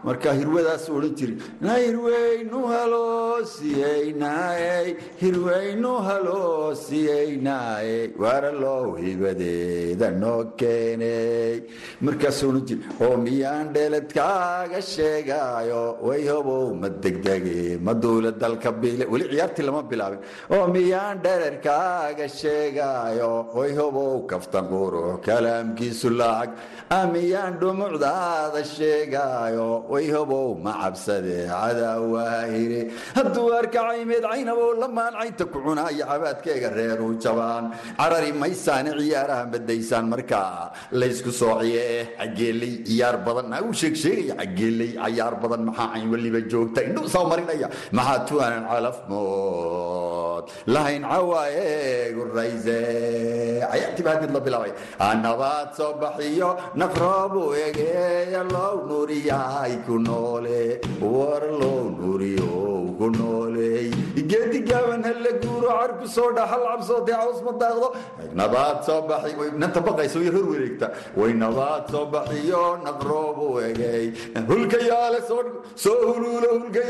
marka 0.05 0.29
hirwadaas 0.39 0.85
odhan 0.97 1.31
na 1.65 1.73
hirweynu 1.83 2.59
haloosiyeynaay 2.73 4.87
hirweynu 5.21 5.91
haloosiyeynaay 6.07 7.89
waara 8.23 8.51
loo 8.63 8.85
hibadeeda 9.03 10.07
noo 10.23 10.39
keenay 10.61 11.55
markaas 12.07 12.39
odhan 12.49 12.63
jiray 12.69 12.85
oo 13.07 13.15
miyaan 13.25 13.67
dheeladkaaga 13.75 14.79
sheegaayo 14.93 15.81
way 16.07 16.21
hobow 16.31 16.65
ma 16.81 16.89
degdege 17.03 17.57
ma 17.85 17.93
duula 18.03 18.29
dalka 18.43 18.69
weli 19.11 19.25
ciyaartii 19.31 19.65
lama 19.67 19.81
bilaabin. 19.91 20.19
Oo 20.55 20.65
miyaan 20.75 21.17
dhererkaaga 21.25 22.25
sheegaayo 22.39 23.31
way 23.59 23.71
hobow 23.79 24.13
kaftan 24.31 24.65
qurux 24.71 25.19
kalaamkiisu 25.27 26.07
lacag 26.19 26.49
amiyaan 26.99 27.53
dhumucdaada 27.61 28.61
sheegaayo 28.75 29.67
way 29.93 30.05
hobow 30.15 30.47
ma 30.65 30.73
cabsade 30.81 31.33
cadawaahire 31.51 32.81
hadduu 33.17 33.47
arkacaymeed 33.59 34.23
caynabow 34.31 34.69
lamaan 34.83 35.13
caynta 35.19 35.45
ku 35.53 35.59
cunaayo 35.65 36.05
cabaadkeega 36.11 36.69
reeru 36.77 37.09
jabaan. 37.23 37.65
Carari 37.99 38.31
maysaane 38.43 38.91
ciyaaraha 38.99 39.43
badaysaan 39.53 40.05
markaa 40.13 40.71
laysku 41.01 41.31
soociye 41.41 41.83
eh 41.99 42.05
cageeley 42.19 42.73
ciyaar 42.87 43.15
badan 43.27 43.53
u 43.69 43.73
sheeg 43.81 43.95
sheegaya 44.03 44.35
cageeley 44.41 44.91
cayaar 45.01 45.33
badan 45.43 45.61
maxaa 45.69 45.87
cayn 45.93 46.07
weliba 46.13 46.41
joogta 46.51 46.81
indhu 46.87 47.03
soo 47.13 47.25
marinaya 47.31 47.67
maxaa 47.97 48.25
tuanan 48.27 48.63
calaf 48.71 48.97
mood? 49.11 50.45
Lahayn 50.73 51.03
cawaaye 51.11 51.67
gurayse 52.17 52.77
cayaartii 53.71 54.03
baa 54.07 54.15
hadid 54.17 54.31
la 54.35 54.39
bilaabay 54.45 54.71
nabaad 55.25 55.67
soo 55.79 55.91
baxiyo 56.01 56.49
naqroobu 56.81 57.43
egeeya 57.67 58.41
loo 58.53 58.73
nuuriyaay 58.89 59.73
ku 59.87 59.95
noole 60.07 60.79
war 61.01 61.41
loo 61.61 61.89
nuuriyo 61.97 62.51
ku 62.99 63.07
nooley 63.17 63.89
geedi 64.31 64.59
gaaban 64.69 65.03
halla 65.09 65.31
guuro 65.43 65.69
carku 65.79 66.07
soo 66.15 66.29
dhaxal 66.37 66.63
cabsoodee 66.69 67.15
caws 67.21 67.39
ma 67.45 67.51
daaqdo. 67.61 67.87
Nabaad 68.39 68.77
soo 68.87 69.01
baxi 69.09 69.33
nanta 69.61 69.79
baqaysa 69.87 70.17
way 70.21 70.29
hor 70.35 70.45
wareegta. 70.51 70.87
Way 71.19 71.33
nabaad 71.43 71.83
soo 71.91 72.05
baxiyo 72.13 72.63
naqroobu 72.85 73.47
egeey 73.69 74.05
hulka 74.49 74.79
yaale 74.89 75.19
soo 75.83 75.97
huluulo 76.09 76.49
hulka 76.59 76.83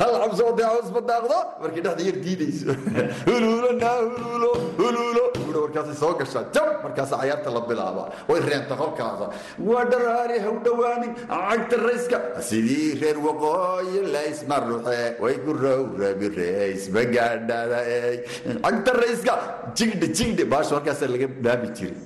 hal 0.00 0.12
cabsoodee 0.22 0.66
caws 0.70 0.88
ma 0.96 1.00
daaqdo? 1.10 1.38
Markay 1.62 1.82
dhexda 1.86 2.02
yar 2.08 2.16
diidayso. 2.24 2.66
Huluulo 3.28 3.70
naa 3.82 3.96
huluulo 4.04 4.50
huluulo. 4.80 5.24
Buudha 5.38 5.60
markaasay 5.64 5.96
soo 6.02 6.12
gashaa. 6.20 6.44
Jab! 6.54 6.68
Markaasa 6.84 7.14
cayaarta 7.22 7.50
la 7.56 7.60
bilaaba. 7.70 8.04
Way 8.28 8.40
reenta 8.48 8.74
kolkaasa 8.82 9.26
waa 9.68 9.84
dharaari 9.92 10.36
haw 10.44 10.54
dhowaanin 10.66 11.12
cagta 11.32 11.76
rayska. 11.86 12.18
Sidii 12.48 12.88
reer 13.00 13.18
waqooyi 13.26 13.98
laysmaruxe 14.14 14.98
way 15.22 15.34
ku 15.44 15.52
rowrabi 15.62 16.28
reys 16.38 16.82
magaadhada 16.96 17.80
cagta 18.66 18.92
rayska. 19.02 19.34
Jigdhe 19.78 20.06
jigdhe 20.18 20.44
baasha 20.52 20.72
markaasa 20.78 21.04
laga 21.14 21.28
baabi 21.46 21.68
jiray. 21.78 21.96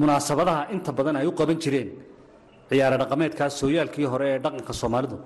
Munaasabadaha 0.00 0.62
inta 0.74 0.92
badan 0.98 1.16
ay 1.22 1.26
u 1.26 1.32
qaban 1.40 1.58
jireen. 1.64 1.88
Ciyaaro 2.70 2.96
dhaqameedkaas 3.02 3.52
sooyaalkii 3.62 4.06
hore 4.12 4.26
ee 4.34 4.38
dhaqanka 4.44 4.72
soomaalidu 4.82 5.16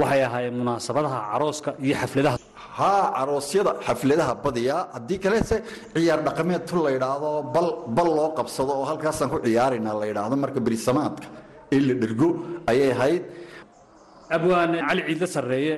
waxay 0.00 0.22
ahaayeen 0.28 0.54
munaasabadaha 0.60 1.18
carooska 1.32 1.70
iyo 1.86 1.94
xafladaha. 2.02 2.36
Haa 2.78 3.04
caroosyada 3.18 3.72
xafladaha 3.86 4.32
badiyaa 4.44 4.82
haddii 4.94 5.18
kalese 5.24 5.56
ciyaar 5.94 6.20
dhaqameed 6.26 6.62
tu 6.68 6.76
la 6.84 6.90
yidhaahdo 6.96 7.30
bal 7.54 7.68
bal 7.96 8.08
loo 8.18 8.28
qabsado 8.38 8.72
oo 8.80 8.84
halkaasaan 8.90 9.28
ku 9.32 9.38
ciyaarayna 9.46 9.90
la 10.00 10.06
yidhaahdo 10.10 10.36
marka 10.44 10.60
berisamaadka 10.66 11.26
in 11.76 11.82
la 11.88 11.94
dhergo 12.02 12.28
ayay 12.70 12.90
ahayd. 12.96 13.22
Abwaan 14.36 14.72
cali 14.88 15.02
ciidla 15.08 15.26
sarreeye 15.36 15.74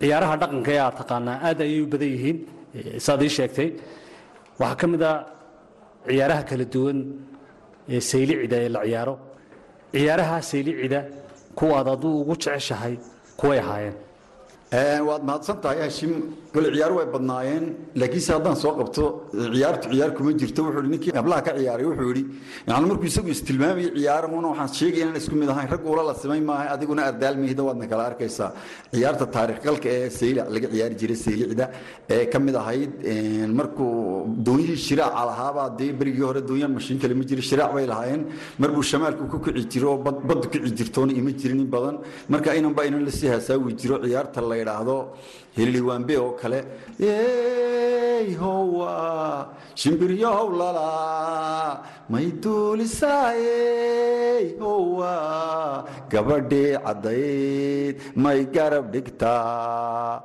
ciyaaraha 0.00 0.34
dhaqanka 0.42 0.70
ee 0.76 0.80
aad 0.86 0.94
taqaanaa 1.00 1.36
aad 1.48 1.58
ayay 1.66 1.80
u 1.84 1.86
badan 1.92 2.10
yihiin 2.14 2.38
saad 3.06 3.20
ii 3.26 3.32
sheegtay. 3.38 3.68
Waxaa 4.60 4.78
ka 4.80 4.86
mid 4.92 5.02
a 5.10 5.12
ciyaaraha 6.08 6.42
kala 6.50 6.64
duwan 6.74 6.98
ee 7.94 8.00
saylicida 8.10 8.56
ee 8.64 8.68
la 8.74 8.80
ciyaaro. 8.88 9.14
Ciyaaraha 9.94 10.36
saylicida 10.50 11.00
kuwaad 11.58 11.88
aduu 11.94 12.20
ugu 12.20 12.34
jeceshahay 12.36 12.94
kuway 13.38 13.58
ahaayeen 13.60 13.96
waad 14.72 15.22
mahadsan 15.24 15.60
tahay 15.62 15.80
hashim 15.86 16.34
ciyaar 16.52 16.92
way 16.96 17.06
badnaayeen. 17.06 17.64
Laakiinse 17.96 18.30
haddaan 18.36 18.56
soo 18.56 18.72
qabto 18.76 19.04
ciyaartu 19.32 19.88
ciyaar 19.92 20.10
kuma 20.16 20.32
jirto 20.40 20.62
wuxuu 20.66 20.82
ninkii 20.92 21.12
hablaha 21.18 21.42
ka 21.46 21.52
ciyaaray 21.58 21.84
wuxuu 21.90 22.08
yidhi 22.10 22.24
yani 22.66 22.86
markuu 22.90 23.06
isagu 23.06 23.28
istilmaamayay 23.36 23.90
ciyaarahuna 23.96 24.48
waxaan 24.52 24.68
sheegaya 24.78 25.02
inaan 25.04 25.16
isku 25.22 25.34
mid 25.40 25.48
ahayn 25.48 25.68
rag 25.72 25.86
ula 25.92 26.02
la 26.08 26.14
simay 26.14 26.40
maaha 26.40 26.64
adiguna 26.74 27.02
ardaalmihida 27.10 27.62
waadna 27.68 27.86
kala 27.90 28.02
arkaysaa. 28.10 28.50
Ciyaarta 28.92 29.26
taariikh 29.36 29.62
galka 29.66 29.88
ee 29.88 30.10
saylac 30.10 30.48
laga 30.54 30.68
ciyaari 30.74 30.94
jiray 31.00 31.16
saylicda 31.24 31.64
ee 32.10 32.24
ka 32.32 32.38
mid 32.46 32.54
ahayd 32.62 32.90
markuu 33.58 34.26
doonyihii 34.46 34.76
shiraaca 34.86 35.22
lahaabaa 35.30 35.68
dee 35.78 35.92
berigii 36.00 36.26
hore 36.30 36.40
doonyahan 36.48 36.72
mashiin 36.78 36.98
kale 37.02 37.14
ma 37.20 37.24
jira 37.30 37.42
shiraac 37.50 37.72
bay 37.76 37.86
lahaayeen. 37.92 38.22
Marbuu 38.58 38.82
shamaalku 38.92 39.24
ku 39.32 39.38
kici 39.44 39.64
jiro 39.72 39.88
oo 39.96 40.40
kici 40.52 40.70
jirtoona 40.78 41.12
ima 41.20 41.30
jirin 41.40 41.60
in 41.64 41.68
badan. 41.74 41.96
Marka 42.28 42.50
inanba 42.60 42.82
inan 42.88 43.04
la 43.08 43.12
sii 43.18 43.28
hasaawi 43.36 43.72
jiro 43.80 43.96
ciyaarta 44.04 44.40
la 44.50 44.57
yidhaahdo 44.60 44.98
heliwaambe 45.56 46.14
oo 46.24 46.32
kale 46.40 46.60
howa 48.40 48.92
shimbiryow 49.80 50.46
lala 50.60 50.88
may 52.12 52.26
duulisaayey 52.42 54.44
howa 54.62 55.12
gabadhii 56.12 56.72
caddayd 56.86 57.94
may 58.24 58.40
garab 58.56 58.84
dhigtaa 58.94 60.22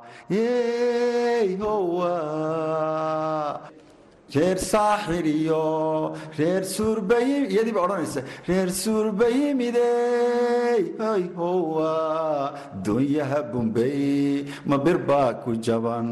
howa 1.62 2.12
reer 4.32 4.56
saaxir 4.58 5.26
iyo 5.26 5.62
reer 6.38 6.62
suurbayim 6.76 7.44
iyadii 7.52 7.74
ba 7.76 7.80
odhanaysa 7.86 8.20
reer 8.48 8.68
suurbayimidey 8.82 10.80
ay 11.10 11.22
howa 11.38 11.92
doonyaha 12.84 13.40
bumbey 13.52 14.44
ma 14.68 14.76
bir 14.84 14.98
baa 15.08 15.30
ku 15.42 15.50
jaban 15.66 16.08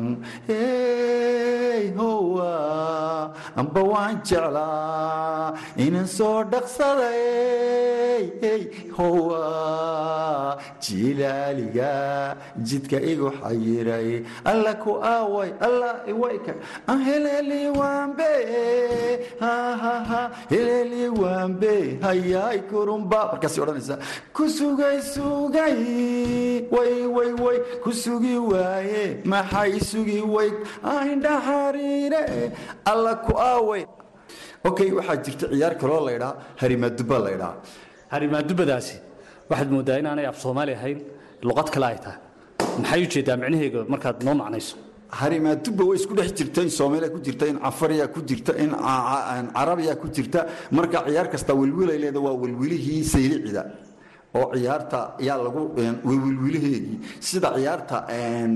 ey 0.48 1.82
howa 1.98 2.52
amba 3.60 3.80
waan 3.92 4.14
jeclaa 4.28 5.54
inan 5.84 6.06
soo 6.16 6.38
dhaqsaday 6.52 8.22
ey 8.52 8.62
howa 8.96 9.42
jilaaliga 10.84 11.92
jidka 12.68 12.98
igu 13.12 13.28
xayiray 13.40 14.08
alla 14.50 14.72
ku 14.84 14.92
aaway 15.14 15.50
alla 15.66 15.90
iwayka 16.12 16.52
anheleliwaan 16.92 18.01
ku 24.36 24.44
sugay 24.58 24.96
sugay 25.14 25.76
way 26.76 27.58
ku 27.84 27.90
sugi 28.02 28.36
waaye 28.50 29.04
maxay 29.32 29.72
sugi 29.90 30.20
weyd 30.34 30.56
indha 31.12 31.34
xariire 31.48 32.22
alla 32.92 33.12
ku 33.26 33.32
aaway 33.50 33.82
okay 34.68 34.88
waxaa 34.98 35.16
jirta 35.24 35.46
ciyaar 35.52 35.74
kaloo 35.80 36.00
laydhaa 36.08 36.32
harimaadubba 36.60 37.16
laydhaa 37.26 37.54
harimaadubadaasi 38.14 38.96
waxaad 39.50 39.68
moodaa 39.74 39.98
inaanay 40.02 40.26
af 40.32 40.36
soomaali 40.44 40.72
ahayn 40.78 40.98
luqad 41.48 41.68
kale 41.74 41.86
ay 41.92 41.98
tahay. 42.04 42.18
Maxay 42.80 43.00
u 43.04 43.08
jeedaa 43.14 43.36
micnaheega 43.42 43.80
markaad 43.92 44.16
noo 44.26 44.34
macnayso 44.42 44.76
harimaadubba 45.20 45.84
way 45.88 45.96
isku 46.00 46.14
dhex 46.18 46.30
jirta 46.38 46.60
in 46.62 46.70
soomaaliya 46.78 47.10
ku 47.14 47.20
jirta 47.26 47.44
in 47.52 47.58
cafariya 47.66 48.06
ku 48.14 48.20
jirta 48.30 48.52
in 48.64 48.70
carabiya 49.56 49.94
ku 50.00 50.08
jirta. 50.16 50.40
Marka 50.76 50.98
ciyaar 51.06 51.28
kasta 51.32 51.52
welwilay 51.60 51.98
leeda 52.04 52.20
waa 52.26 52.32
welwilihii 52.42 53.04
saylicida 53.04 53.62
oo 54.40 54.46
ciyaarta 54.54 55.00
yaa 55.28 55.38
lagu 55.46 55.62
welwiliheegii 56.08 56.98
sida 57.28 57.48
ciyaarta 57.56 57.96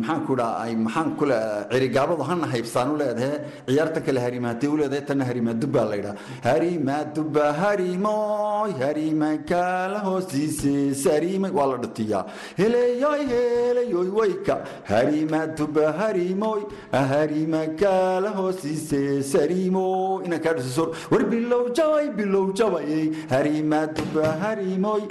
maxaan 0.07 1.11
ku 1.19 1.25
cirigaabadu 1.73 2.23
hana 2.31 2.47
haybsaan 2.55 2.89
u 2.95 2.97
leedahay 3.03 3.37
ciyaarta 3.69 4.01
kale 4.07 4.21
harimaatay 4.27 4.69
u 4.75 4.77
leedahay 4.81 5.05
tanna 5.09 5.25
harimaadubba 5.31 5.83
la 5.91 5.97
yidhaa 6.01 6.15
harimaadubba 6.49 7.45
harimoy 7.63 8.71
harimankala 8.83 9.99
hoostiise 10.09 10.73
sarimay 11.05 11.53
waa 11.59 11.67
la 11.73 11.77
dhatiyaa. 11.85 12.25
Heleyoy 12.61 13.21
heleyoy 13.33 14.09
wayka 14.19 14.55
harimaadubba 14.91 15.85
harimoy 16.01 16.61
harimankala 16.93 18.31
hoostiise 18.39 19.01
sarimoy 19.33 20.25
inaan 20.27 20.43
kaa 20.47 20.55
dhiso 20.59 20.85
war 21.13 21.23
bilow 21.33 21.63
jabay 21.79 22.07
bilow 22.19 22.47
jabay. 22.61 23.11
Harimaadubba 23.35 24.27
harimoy 24.43 25.03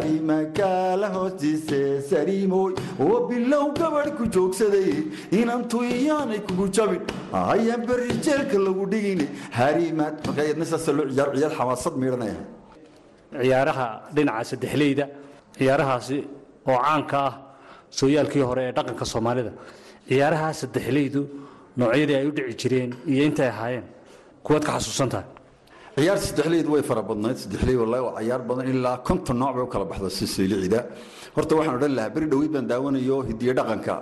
harimakala 0.00 1.08
hoostiise 1.14 1.80
sarimoy 2.10 2.72
oo 3.00 3.18
bilow 3.28 3.72
gabadh 3.78 4.10
ku 4.18 4.24
joogsaday 4.34 4.92
inantu 5.40 5.78
iyaanay 5.84 6.40
kugu 6.48 6.66
jabin. 6.76 7.02
Ayaan 7.32 7.82
berri 7.88 8.12
jeelka 8.24 8.58
lagu 8.66 8.84
dhigin. 8.92 9.20
Harimaad 9.58 10.14
marka 10.26 10.42
iyadna 10.44 10.64
saasa 10.64 10.92
loo 10.92 11.04
miidhanaya 12.02 12.40
ciyaaraha 13.42 13.86
dhinaca 14.14 14.44
saddexleyda 14.50 15.04
ciyaarahaasi 15.58 16.18
oo 16.70 16.78
caanka 16.86 17.18
ah 17.28 17.34
sooyaalkii 17.98 18.44
hore 18.48 18.62
ee 18.68 18.72
dhaqanka 18.76 19.04
soomaalida. 19.12 19.52
Ciyaaraha 20.08 20.48
saddexleydu 20.60 21.22
noocyadii 21.78 22.16
ay 22.20 22.26
u 22.30 22.32
dhici 22.36 22.56
jireen 22.62 22.90
iyo 23.12 23.22
intay 23.28 23.48
ahaayeen 23.54 23.86
kuwaad 24.44 24.64
ka 24.68 24.72
xasuusan 24.78 25.08
tahay 26.00 26.06
ciyaar 26.06 26.18
saddexleyd 26.18 26.66
way 26.72 26.82
fara 26.82 27.02
badnayd 27.02 27.36
saddexley 27.44 27.76
wallahi 27.82 28.02
waa 28.08 28.20
ciyaar 28.22 28.42
badan 28.48 28.66
ilaa 28.72 28.96
konton 29.08 29.36
nooc 29.42 29.54
bay 29.56 29.62
u 29.62 29.66
kala 29.74 29.84
baxda 29.84 30.10
si 30.10 30.26
saylicida 30.26 30.80
horta 31.36 31.54
waxaan 31.58 31.76
odhan 31.78 31.92
lahaa 31.98 32.10
beri 32.14 32.26
dhoweyd 32.32 32.52
baan 32.54 32.66
daawanayo 32.72 33.16
hidiyo 33.28 33.52
dhaqanka. 33.58 33.94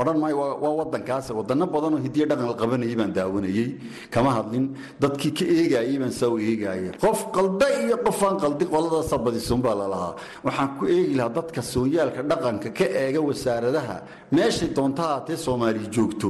Odhan 0.00 0.16
maayo 0.22 0.36
waa 0.64 0.72
wadankaas 0.80 1.26
wadano 1.38 1.66
badanoo 1.74 2.00
hidiyo 2.06 2.24
dhaqan 2.30 2.46
la 2.52 2.54
qabanayay 2.62 2.96
baan 3.00 3.12
daawanayey 3.18 3.68
kama 4.14 4.30
hadlin 4.38 4.64
dadkii 5.02 5.32
ka 5.38 5.44
eegaayay 5.56 5.96
baan 6.02 6.12
saa 6.20 6.28
u 6.34 6.38
eegaaya 6.38 6.92
qof 7.04 7.18
qalda 7.36 7.66
iyo 7.84 7.96
qofaan 8.06 8.36
qaldi 8.42 8.64
qoladaasa 8.74 9.16
badisunbaa 9.26 9.74
lalahaa 9.80 10.14
waxaan 10.46 10.68
ku 10.78 10.84
eegi 10.96 11.14
lahaa 11.18 11.34
dadka 11.38 11.60
sooyaalka 11.74 12.20
dhaqanka 12.30 12.68
ka 12.78 12.84
eega 13.02 13.20
wasaaradaha. 13.28 13.96
Meeshay 14.36 14.68
doonta 14.76 15.02
haatee 15.10 15.36
soomaaliya 15.46 15.88
joogto 15.96 16.28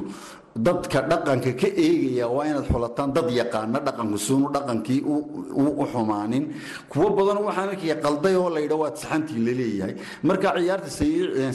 dadka 0.56 1.00
dhaqanka 1.10 1.52
ka 1.60 1.68
eegaya 1.84 2.26
waa 2.28 2.44
inaad 2.50 2.66
xulataan 2.72 3.10
dad 3.16 3.28
yaqaana 3.40 3.78
dhaqanku 3.86 4.18
suunu 4.26 4.46
dhaqankii 4.54 5.00
u 5.00 5.84
xumaanin. 5.92 6.44
Kuwo 6.92 7.08
badan 7.16 7.38
waxaan 7.46 7.68
arkaya 7.72 7.96
qalday 8.04 8.34
oo 8.36 8.48
laydha 8.56 8.76
waad 8.82 8.96
saxantii 9.02 9.40
la 9.46 9.52
leeyahay 9.60 9.94
marka 10.28 10.48
ciyaarta 10.56 10.90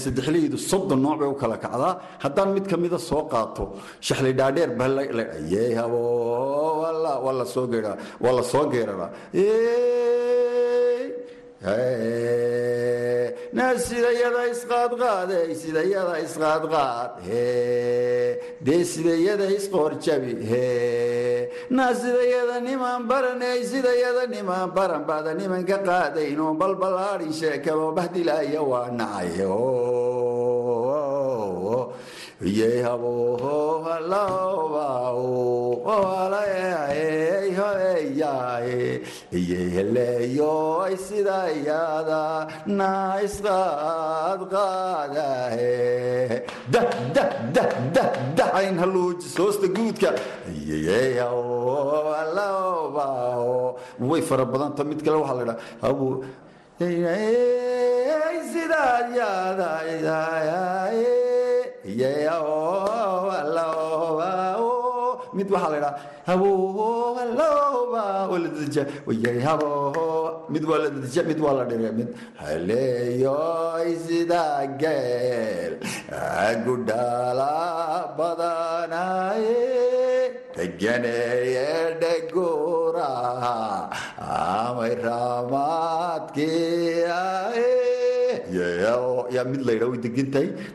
saddexleydu 0.04 0.58
soddon 0.70 1.00
nooc 1.06 1.20
bay 1.22 1.30
u 1.30 1.36
kala 1.42 1.58
kacdaa. 1.64 1.94
Haddaan 2.24 2.50
mid 2.56 2.66
kamida 2.72 2.98
soo 3.10 3.24
qaato 3.32 3.64
shaxli 4.02 4.32
dhaadheer 4.40 4.72
geeraa 5.52 5.88
waa 8.24 8.34
la 8.38 8.44
soo 8.44 8.66
geeraraa 8.74 9.10
sidayada 13.88 14.42
isqaadqaaday 14.54 15.50
sidayada 15.62 16.16
isqaadqaad 16.26 17.12
dee 18.66 18.84
sidayada 18.94 19.46
isqoorjabi 19.58 20.34
naa 21.78 21.94
sidayada 22.02 22.58
nimaan 22.70 23.02
baranay 23.12 23.60
sidayada 23.72 24.24
nimaan 24.36 24.70
baran 24.78 25.04
baada 25.10 25.32
nimanka 25.40 25.78
qaadayno 25.90 26.46
balbalaadhin 26.62 27.34
sheekado 27.40 27.86
bahdilaya 27.98 28.62
waa 28.72 28.90
nacay 29.00 29.38
heleeyoy 39.76 40.94
sidayada 41.08 42.24
naa 42.80 43.14
isqaadqaadahe 43.28 45.74
dayn 48.38 48.76
haluujis 48.84 49.34
hoosta 49.42 49.68
guudka 49.78 50.10
way 54.10 54.22
fara 54.30 54.46
badanta 54.54 54.82
mid 54.90 55.00
kale 55.06 55.18
waxaa 55.24 55.38
la 55.40 55.44
dhaa 55.50 55.60
mid 65.38 65.48
waxaa 65.54 65.72
la 65.74 65.80
dhaa 65.86 65.96
mid 70.54 70.64
waa 70.70 70.78
la 70.84 70.90
dadija 70.96 71.22
mid 71.30 71.40
waa 71.40 71.54
la 71.60 71.64
dhire 71.70 71.92
mid. 71.98 72.10
Haleeyoy 72.42 73.90
sida 74.06 74.44
geel 74.82 75.74
agudhala 76.12 77.54
badanaye 78.18 79.56
deganeeye 80.58 81.70
dhegura 82.02 83.10
amay 84.28 84.94
raamaadkii 85.06 87.06
yaa 89.36 89.46
mid 89.52 89.62
laydha 89.68 89.86
way 89.92 90.00
degan 90.06 90.28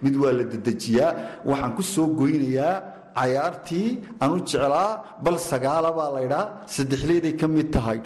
mid 0.04 0.14
waa 0.22 0.32
la 0.38 0.44
dedejiyaa 0.52 1.10
waxaan 1.50 1.72
ku 1.76 1.82
soo 1.92 2.06
goynayaa 2.20 2.74
cayaartii 3.18 3.88
aan 4.22 4.30
u 4.36 4.38
jeclaa 4.50 4.90
bal 5.24 5.36
sagaala 5.50 5.90
baa 5.98 6.10
laydhaa 6.16 6.44
saddexleeday 6.74 7.34
ka 7.40 7.46
mid 7.56 7.68
tahay. 7.74 7.98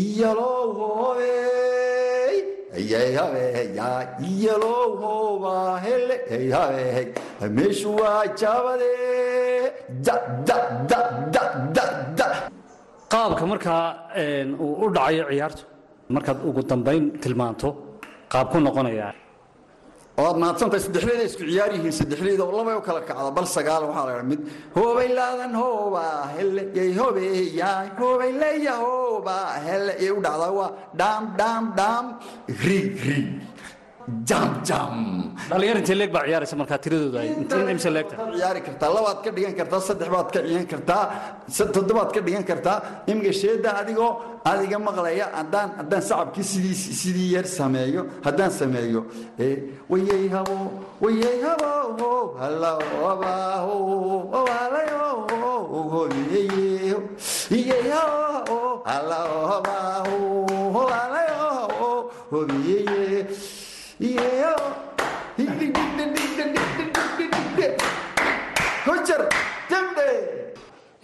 Iyalow 0.00 0.68
waa 8.00 8.22
jaabade 8.40 8.90
qaabka 13.12 13.44
markaa 13.52 13.84
uu 14.64 14.72
u 14.84 14.86
dhacayo 14.96 15.24
ciyaartu 15.30 15.62
markaad 16.14 16.38
ugu 16.48 16.60
dambayn 16.70 17.04
tilmaanto 17.22 17.68
qaab 18.32 18.46
ku 18.52 18.58
noqonaya 18.66 19.08
waad 20.16 20.36
mahadsantahay 20.42 20.80
saddexleeda 20.86 21.24
isku 21.30 21.42
ciyaar 21.50 21.70
yihiin 21.76 21.94
saddexleeda 22.00 22.42
oo 22.46 22.52
labay 22.58 22.76
u 22.78 22.82
kala 22.88 23.00
kacda 23.08 23.30
bal 23.36 23.46
sagaal 23.56 23.82
waxaa 23.90 24.06
la 24.18 24.22
mid 24.30 24.40
hoobay 24.76 25.08
laadan 25.18 25.54
hooba 25.62 26.04
hele 26.36 26.62
yay 26.78 26.90
hobeeyay 27.00 27.88
hoobay 28.00 28.30
leeya 28.42 28.74
hooba 28.84 29.36
hele 29.66 29.92
yay 30.04 30.10
u 30.16 30.20
dhacdaa 30.26 30.52
waa 30.58 30.70
dhaam 31.00 31.22
dhaam 31.40 31.62
dhaam 31.78 32.04
ri 32.64 32.78
ri 33.06 33.18
jam 34.28 34.48
jam. 34.68 34.92
Dhalinyar 35.50 35.76
intee 35.80 35.96
leeg 36.00 36.10
baa 36.16 36.24
ciyaaraysa 36.28 36.56
markaa 36.60 36.78
tiradooda 36.84 37.20
imse 37.74 37.88
ciyaari 38.36 38.60
kartaa 38.66 38.90
labaad 38.96 39.18
ka 39.24 39.30
dhigan 39.36 39.54
kartaa 39.60 39.80
saddex 39.88 40.08
baad 40.14 40.28
ka 40.34 40.40
ciyan 40.48 40.66
kartaa 40.72 41.02
toddobaad 41.74 42.10
ka 42.14 42.20
dhigan 42.26 42.44
kartaa. 42.50 42.76
Imika 43.10 43.32
sheeda 43.40 43.70
adigoo 43.80 44.10
adiga 44.50 44.78
maqlaya 44.86 45.26
haddaan 45.38 45.68
haddaan 45.78 46.02
sacabkii 46.08 46.44
sidii 46.52 46.76
sidii 47.00 47.28
yar 47.36 47.46
sameeyo 47.58 48.02
haddaan 48.26 48.52
sameeyo 48.60 49.00
wayay 49.90 50.24
habo 50.34 50.56
wayay 51.04 51.38
habo 51.46 51.70
iyeyo 57.50 57.94
hojar 62.34 62.64
jambe 62.74 63.03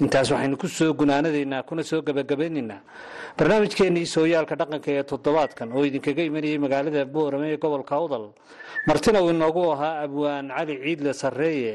intaas 0.04 0.28
waxaynu 0.32 0.56
ku 0.62 0.68
soo 0.68 0.92
gunaanadaynaa 1.00 1.62
kuna 1.68 1.82
soo 1.90 2.00
gebagabaynaynaa 2.08 2.80
barnaamijkeennii 3.38 4.06
sooyaalka 4.14 4.54
dhaqanka 4.60 4.88
ee 4.96 5.02
toddobaadkan 5.12 5.68
oo 5.76 5.82
idinkaga 5.88 6.22
imanayay 6.30 6.58
magaalada 6.64 7.04
boorame 7.14 7.46
ee 7.54 7.58
gobolka 7.64 7.94
awdal 8.00 8.24
martina 8.88 9.18
uu 9.24 9.30
inoogu 9.34 9.62
ahaa 9.74 9.94
abwaan 10.04 10.46
cali 10.56 10.74
ciidle 10.84 11.12
sarreeye 11.22 11.74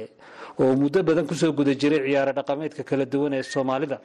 oo 0.62 0.72
muddo 0.82 1.00
badan 1.10 1.26
ku 1.30 1.36
soo 1.42 1.52
guda 1.60 1.74
jiray 1.82 2.02
ciyaaro 2.08 2.32
dhaqameedka 2.40 2.84
kala 2.90 3.06
duwan 3.14 3.34
ee 3.40 3.44
soomaalida 3.54 3.98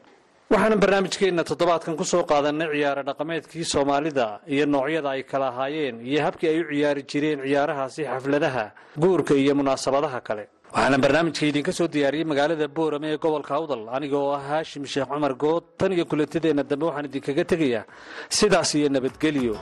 waxaana 0.52 0.76
barnaamijkeenna 0.82 1.42
toddobaadkan 1.50 1.96
ku 2.00 2.04
soo 2.12 2.22
qaadanay 2.30 2.68
ciyaaro 2.74 3.02
dhaqameedkii 3.08 3.64
soomaalida 3.72 4.26
iyo 4.54 4.64
noocyada 4.74 5.10
ay 5.16 5.22
kala 5.30 5.46
ahaayeen 5.52 5.96
iyo 6.10 6.20
habkii 6.26 6.48
ay 6.52 6.58
u 6.62 6.64
ciyaari 6.70 7.02
jireen 7.10 7.38
ciyaarahaasi 7.46 8.02
xafladaha 8.12 8.64
guurka 9.02 9.34
iyo 9.42 9.54
munaasabadaha 9.60 10.20
kale. 10.28 10.44
Waxaana 10.74 10.98
barnaamijka 11.04 11.46
idinka 11.50 11.72
soo 11.78 11.88
diyaariyey 11.94 12.24
magaalada 12.30 12.66
boorame 12.76 13.08
ee 13.14 13.18
gobolka 13.24 13.52
awdal 13.58 13.82
aniga 13.96 14.16
oo 14.18 14.32
ah 14.38 14.42
haashim 14.50 14.84
sheekh 14.92 15.08
cumar 15.12 15.34
good 15.42 15.64
tan 15.78 15.92
iyo 15.96 16.04
kulantadeenna 16.10 16.62
dambe 16.70 16.84
waxaan 16.88 17.06
idinkaga 17.10 17.44
tegayaa 17.52 17.84
sidaas 18.38 18.70
iyo 18.74 18.88
nabadgelyo 18.94 19.54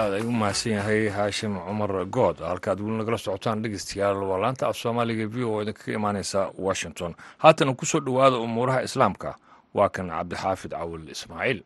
aad 0.00 0.12
ay 0.14 0.22
u 0.24 0.32
mahadsan 0.32 0.72
yahay 0.72 1.08
haashim 1.08 1.58
cumar 1.66 1.92
good. 2.16 2.36
Halkaad 2.40 2.80
weli 2.80 2.96
nagala 2.98 3.18
socotaan 3.18 3.62
dhegeystayaal 3.62 4.22
waa 4.30 4.38
laanta 4.44 4.68
af 4.68 4.76
soomaaliga 4.76 5.26
v 5.34 5.44
o 5.44 5.62
idinkaga 5.62 5.92
imaaneysa 5.98 6.50
washington. 6.58 7.14
Haatana 7.38 7.74
ku 7.74 7.84
soo 7.86 8.00
dhowaada 8.00 8.36
umuuraha 8.36 8.82
islaamka. 8.82 9.34
Waa 9.74 9.88
kan 9.88 10.08
cabdixaafid 10.08 10.70
cawil 10.72 11.08
ismaaciil 11.08 11.62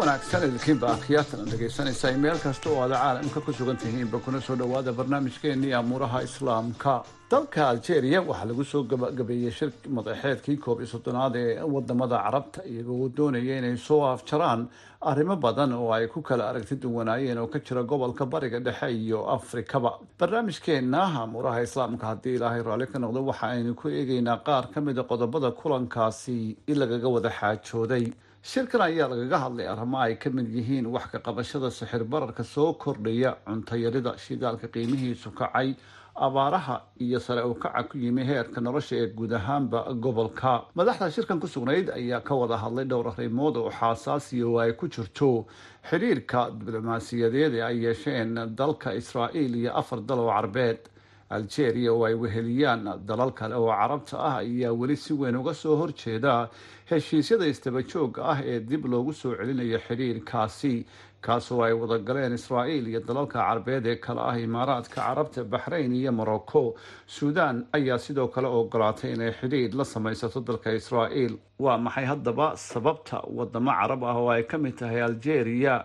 wanaagsan 0.00 0.42
idinkiinba 0.48 0.86
akhyaatan 0.96 1.44
dhegaysanaysaa 1.50 2.12
meel 2.24 2.38
kasta 2.44 2.70
oo 2.70 2.80
aada 2.82 2.96
caalamka 3.02 3.40
ku 3.44 3.52
sugan 3.52 3.76
tihiinba 3.76 4.18
kuna 4.24 4.40
soo 4.40 4.56
dhowaada 4.56 4.92
barnaamijkeenii 4.92 5.72
amuuraha 5.74 6.22
islaamka. 6.22 7.02
Dalka 7.30 7.68
algeria 7.68 8.20
waxaa 8.22 8.44
lagu 8.50 8.64
soo 8.64 8.82
gabagabeeyey 8.90 9.50
shir 9.58 9.70
madaxeedkii 9.96 10.56
koob 10.56 10.78
iyo 10.80 10.86
soddonaad 10.94 11.36
ee 11.36 11.60
waddamada 11.74 12.16
carabta 12.24 12.60
iyagoo 12.64 13.08
doonaya 13.16 13.58
inay 13.58 13.76
soo 13.76 14.00
afjaraan 14.14 14.68
arrimo 15.00 15.36
badan 15.36 15.72
oo 15.72 15.92
ay 15.92 16.06
ku 16.06 16.22
kala 16.22 16.48
aragti 16.50 16.76
duwanaayeen 16.82 17.38
oo 17.38 17.46
ka 17.46 17.58
jira 17.60 17.82
gobolka 17.82 18.26
bariga 18.26 18.60
dhexe 18.60 18.88
iyo 18.92 19.28
afrikaba. 19.36 19.98
Barnaamijkeena 20.18 21.02
amuuraha 21.22 21.62
islaamka 21.62 22.06
haddii 22.06 22.34
ilaahay 22.34 22.62
raalli 22.62 22.86
ka 22.86 22.98
noqdo 22.98 23.20
waxa 23.30 23.46
aynu 23.54 23.74
ku 23.74 23.88
eegeynaa 23.88 24.40
qaar 24.46 24.70
ka 24.74 24.80
mida 24.80 25.02
qodobada 25.02 25.50
kulankaasi 25.50 26.56
in 26.66 26.78
lagaga 26.78 27.08
wada 27.08 27.30
xaajooday 27.30 28.06
shirkan 28.42 28.80
ayaa 28.80 29.08
lagaga 29.08 29.38
hadlay 29.44 29.66
arrimo 29.68 29.98
ay 30.00 30.14
ka 30.16 30.30
mid 30.30 30.48
yihiin 30.48 30.86
wax 30.86 31.10
ka 31.12 31.18
qabashada 31.18 31.70
sixir 31.70 32.04
bararka 32.04 32.44
soo 32.44 32.72
kordhaya 32.74 33.36
cuntayarida 33.46 34.16
shidaalka 34.18 34.68
qiimihiisu 34.72 35.30
kacay 35.36 35.74
abaaraha 36.16 36.80
iyo 37.00 37.20
sare 37.20 37.42
u 37.44 37.54
kaca 37.54 37.84
ku 37.88 37.98
yimi 37.98 38.24
heerka 38.24 38.60
nolosha 38.60 38.96
ee 38.96 39.06
guud 39.12 39.32
ahaanba 39.32 39.92
gobolka. 40.00 40.64
Madaxda 40.74 41.10
shirkan 41.12 41.40
ku 41.40 41.46
sugnayd 41.46 41.90
ayaa 41.90 42.20
ka 42.20 42.34
wada 42.34 42.56
hadlay 42.56 42.84
dhowr 42.84 43.12
arrimood 43.12 43.56
oo 43.56 43.70
xaasaasiya 43.70 44.46
oo 44.48 44.58
ay 44.58 44.72
ku 44.72 44.88
jirto. 44.88 45.46
Xidhiirka 45.90 46.50
diblomaasiyadeed 46.58 47.54
ee 47.54 47.62
ay 47.62 47.76
yeesheen 47.84 48.56
dalka 48.56 48.94
israa'iil 48.96 49.54
iyo 49.56 49.70
afar 49.76 50.00
dal 50.00 50.18
oo 50.18 50.32
carbeed 50.32 50.80
algeria 51.30 51.92
oo 51.92 52.04
ay 52.04 52.14
weheliyaan. 52.14 52.84
Dalal 53.06 53.30
kale 53.32 53.54
oo 53.54 53.70
carabta 53.70 54.16
ah 54.18 54.36
ayaa 54.42 54.72
weli 54.80 54.96
si 54.96 55.12
weyn 55.14 55.36
uga 55.36 55.54
soo 55.54 55.76
horjeeda 55.80 56.48
heshiisyada 56.90 57.46
istabajooga 57.46 58.22
ah 58.32 58.38
ee 58.44 58.60
dib 58.60 58.84
loogu 58.92 59.12
soo 59.12 59.34
celinayo 59.38 59.78
xidhiirkaasi 59.86 60.74
kaasoo 61.20 61.60
ay 61.64 61.72
wada 61.76 61.98
galeen 62.08 62.32
israa'iil 62.32 62.86
iyo 62.88 63.00
dalalka 63.08 63.38
carbeed 63.46 63.86
ee 63.86 63.96
kale 64.04 64.20
ah 64.30 64.36
imaaraadka 64.40 64.94
carabta 65.06 65.44
baxrayn 65.44 65.92
iyo 65.94 66.12
morocco. 66.12 66.74
Suudan 67.06 67.66
ayaa 67.76 67.98
sidoo 67.98 68.28
kale 68.34 68.48
ogolaatay 68.48 69.12
inay 69.14 69.32
xidhiir 69.40 69.74
la 69.78 69.84
samaysato 69.84 70.40
dalka 70.40 70.72
israa'iil. 70.80 71.38
Waa 71.64 71.78
maxay 71.78 72.06
haddaba 72.12 72.56
sababta 72.56 73.20
wadamo 73.38 73.70
carab 73.80 74.02
ah 74.04 74.16
oo 74.16 74.28
ay 74.34 74.42
ka 74.50 74.58
mid 74.58 74.74
tahay 74.80 75.02
algeria 75.08 75.84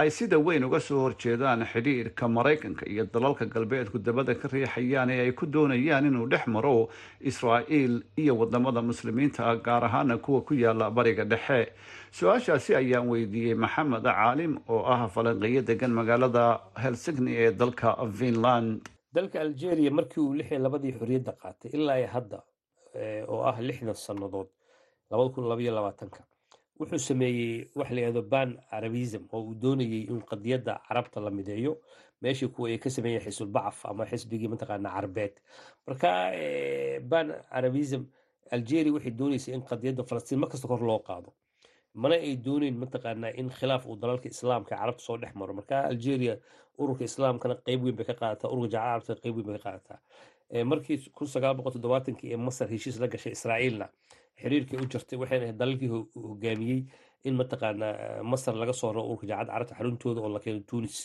ay 0.00 0.10
sida 0.10 0.36
weyn 0.46 0.64
uga 0.68 0.80
soo 0.80 1.00
horjeedaan 1.04 1.64
xidhiirka 1.72 2.28
maraykanka 2.28 2.84
iyo 2.92 3.04
dalalka 3.14 3.44
galbeedku 3.54 3.98
dabada 3.98 4.34
ka 4.34 4.48
riixayaan 4.52 5.10
ee 5.10 5.20
ay 5.24 5.32
ku 5.32 5.46
doonayaan 5.46 6.06
inuu 6.10 6.26
dhex 6.32 6.44
maro 6.46 6.88
israa'iil 7.30 7.94
iyo 8.22 8.32
waddamada 8.40 8.82
muslimiinta 8.90 9.40
ah 9.50 9.56
gaar 9.66 9.84
ahaana 9.88 10.18
kuwa 10.18 10.40
ku 10.44 10.54
yaalla 10.54 10.90
bariga 10.90 11.24
dhexe. 11.24 11.72
Su'aashaasi 12.12 12.74
ayaan 12.76 13.08
weydiiyey 13.08 13.54
maxamed 13.54 14.04
caalim 14.04 14.52
oo 14.68 14.82
ah 14.84 15.08
falanqeeyo 15.14 15.62
degan 15.70 15.92
magaalada 15.98 16.60
helsigni 16.82 17.32
ee 17.44 17.50
dalka 17.52 17.96
finland. 18.18 18.84
Dalka 19.16 19.40
algeria 19.40 19.90
markii 19.90 20.20
uu 20.20 20.34
lix 20.38 20.50
iyo 20.52 20.60
labadii 20.66 20.92
xorriyadda 20.98 21.32
qaatay 21.42 21.70
ilaa 21.72 22.04
hadda 22.14 22.38
oo 23.32 23.40
ah 23.50 23.56
lixdan 23.68 23.94
sannadood 24.06 24.48
labada 25.10 25.28
kun 25.34 25.44
labaiyo 25.48 25.72
labaatanka 25.78 26.20
wuxuu 26.78 26.98
sameeyey 26.98 27.68
wax 27.74 27.90
la 27.90 28.00
yihahdo 28.00 28.22
ban 28.22 28.50
arabism 28.70 29.22
oo 29.32 29.40
uu 29.48 29.54
doonayey 29.54 30.02
in 30.12 30.20
qadiyadda 30.30 30.80
carabta 30.88 31.20
la 31.20 31.30
mideeyo. 31.30 31.80
Meeshii 32.22 32.48
kuwa 32.48 32.68
ay 32.68 32.78
ka 32.78 32.90
sameeyeen 32.90 33.22
xisbulbacaf 33.24 33.86
ama 33.86 34.06
xisbigii 34.06 34.48
mataqaana 34.48 34.90
carbeed. 34.90 35.34
Marka 35.86 36.10
ban 37.10 37.34
arabism 37.50 38.02
algeria 38.50 38.92
waxay 38.92 39.10
dooneysay 39.10 39.54
in 39.54 39.62
qadiyadda 39.62 40.02
falastiin 40.04 40.40
markasta 40.40 40.68
kor 40.68 40.80
loo 40.82 40.98
qaado. 41.08 41.32
Mana 41.94 42.14
ay 42.14 42.36
dooneyn 42.36 42.76
mataqaanaa 42.76 43.32
in 43.40 43.48
khilaaf 43.50 43.86
uu 43.86 43.96
dalalka 43.96 44.28
islaamka 44.28 44.76
carabta 44.76 45.02
soo 45.04 45.16
dhex 45.18 45.34
maro. 45.34 45.54
Marka 45.54 45.80
algeria 45.90 46.36
ururka 46.78 47.04
islaamkana 47.04 47.54
qeyb 47.66 47.82
weyn 47.84 47.96
bay 47.96 48.04
ka 48.06 48.14
qaadataa 48.14 48.50
ururka 48.52 48.68
jaca 48.74 48.84
carabta 48.84 49.14
qeyb 49.22 49.34
weyn 49.36 49.46
bay 49.46 49.58
ka 49.58 49.64
qaadataa. 49.70 49.98
Markii 50.64 51.10
kun 51.16 51.26
sagaal 51.26 51.54
boqol 51.58 51.72
toddobaatankii 51.74 52.32
ee 52.32 52.36
masar 52.36 52.68
heshiis 52.70 53.00
la 53.00 53.08
gashay 53.08 53.32
israa'iilna 53.32 53.88
xiriirkii 54.40 54.78
u 54.82 54.86
jirtay 54.92 55.18
waxayna 55.22 55.44
ahayd 55.46 55.58
dalalkii 55.62 55.90
hogaamiyey 56.28 56.80
in 57.28 57.34
mataqaanaa 57.40 58.22
masar 58.32 58.54
laga 58.62 58.72
soo 58.80 58.92
raro 58.92 59.02
ururka 59.10 59.26
jaacadda 59.30 59.52
carabta 59.52 59.74
xaruntooda 59.78 60.20
oo 60.24 60.28
la 60.34 60.40
keeno 60.44 60.60
tunis. 60.70 60.96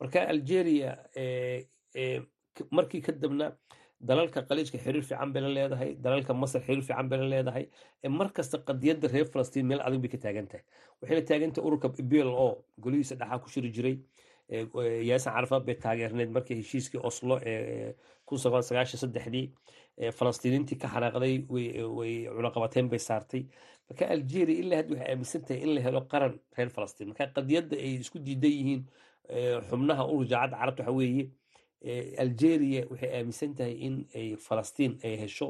Marka 0.00 0.18
algeria 0.32 0.90
markii 2.76 3.00
kadibna 3.06 3.46
dalalka 4.08 4.40
qaliijka 4.48 4.78
xiriir 4.84 5.04
fiican 5.08 5.32
bay 5.32 5.42
la 5.42 5.48
leedahay 5.56 5.90
dalalka 6.04 6.32
masar 6.42 6.60
xiriir 6.66 6.82
fiican 6.88 7.08
bay 7.10 7.18
la 7.22 7.28
leedahay 7.34 7.64
mar 8.18 8.28
kasta 8.36 8.58
qadiyadda 8.68 9.08
reer 9.12 9.26
falastiin 9.32 9.66
meel 9.70 9.80
adag 9.86 10.00
bay 10.02 10.10
ka 10.14 10.18
taagan 10.24 10.46
tahay 10.50 10.64
waxayna 11.02 11.22
taagan 11.30 11.52
tahay 11.54 11.66
ururka 11.68 11.88
bl 12.10 12.28
o 12.44 12.64
golihiisa 12.84 13.14
dhaxaa 13.20 13.38
ku 13.42 13.48
shiri 13.54 13.70
jiray 13.76 13.96
yaasin 14.50 15.32
carafaad 15.36 15.64
bay 15.66 15.74
taageerneed 15.84 16.30
markii 16.36 16.56
heshiiskii 16.62 17.00
oslo 17.10 17.40
ee 17.46 17.94
saddexdii 19.02 19.46
falastiiniintii 20.18 20.78
ka 20.82 20.88
xanaaqday 20.94 21.34
way 21.98 22.12
cunaqabateen 22.36 22.88
bay 22.90 22.98
saartay. 22.98 23.42
Marka 23.88 24.06
algeria 24.14 24.58
ilaa 24.62 24.76
hadda 24.80 24.94
waxay 24.94 25.10
aaminsan 25.12 25.42
tahay 25.46 25.62
in 25.62 25.74
la 25.74 25.80
helo 25.86 26.00
qaran 26.12 26.34
reer 26.56 26.70
falastiin. 26.76 27.08
Marka 27.10 27.26
qadiyadda 27.36 27.76
ay 27.76 27.92
isku 28.02 28.18
diidan 28.26 28.50
yihiin 28.58 28.82
xubnaha 29.68 30.02
urur 30.12 30.26
jaacadda 30.32 30.56
carabta 30.60 30.82
waxa 30.82 30.96
weeye 30.98 31.24
algeria 32.24 32.82
waxay 32.90 33.10
aaminsan 33.18 33.54
tahay 33.58 33.74
in 33.86 33.94
ay 34.14 34.28
falastiin 34.46 34.92
ay 35.04 35.14
hesho 35.22 35.48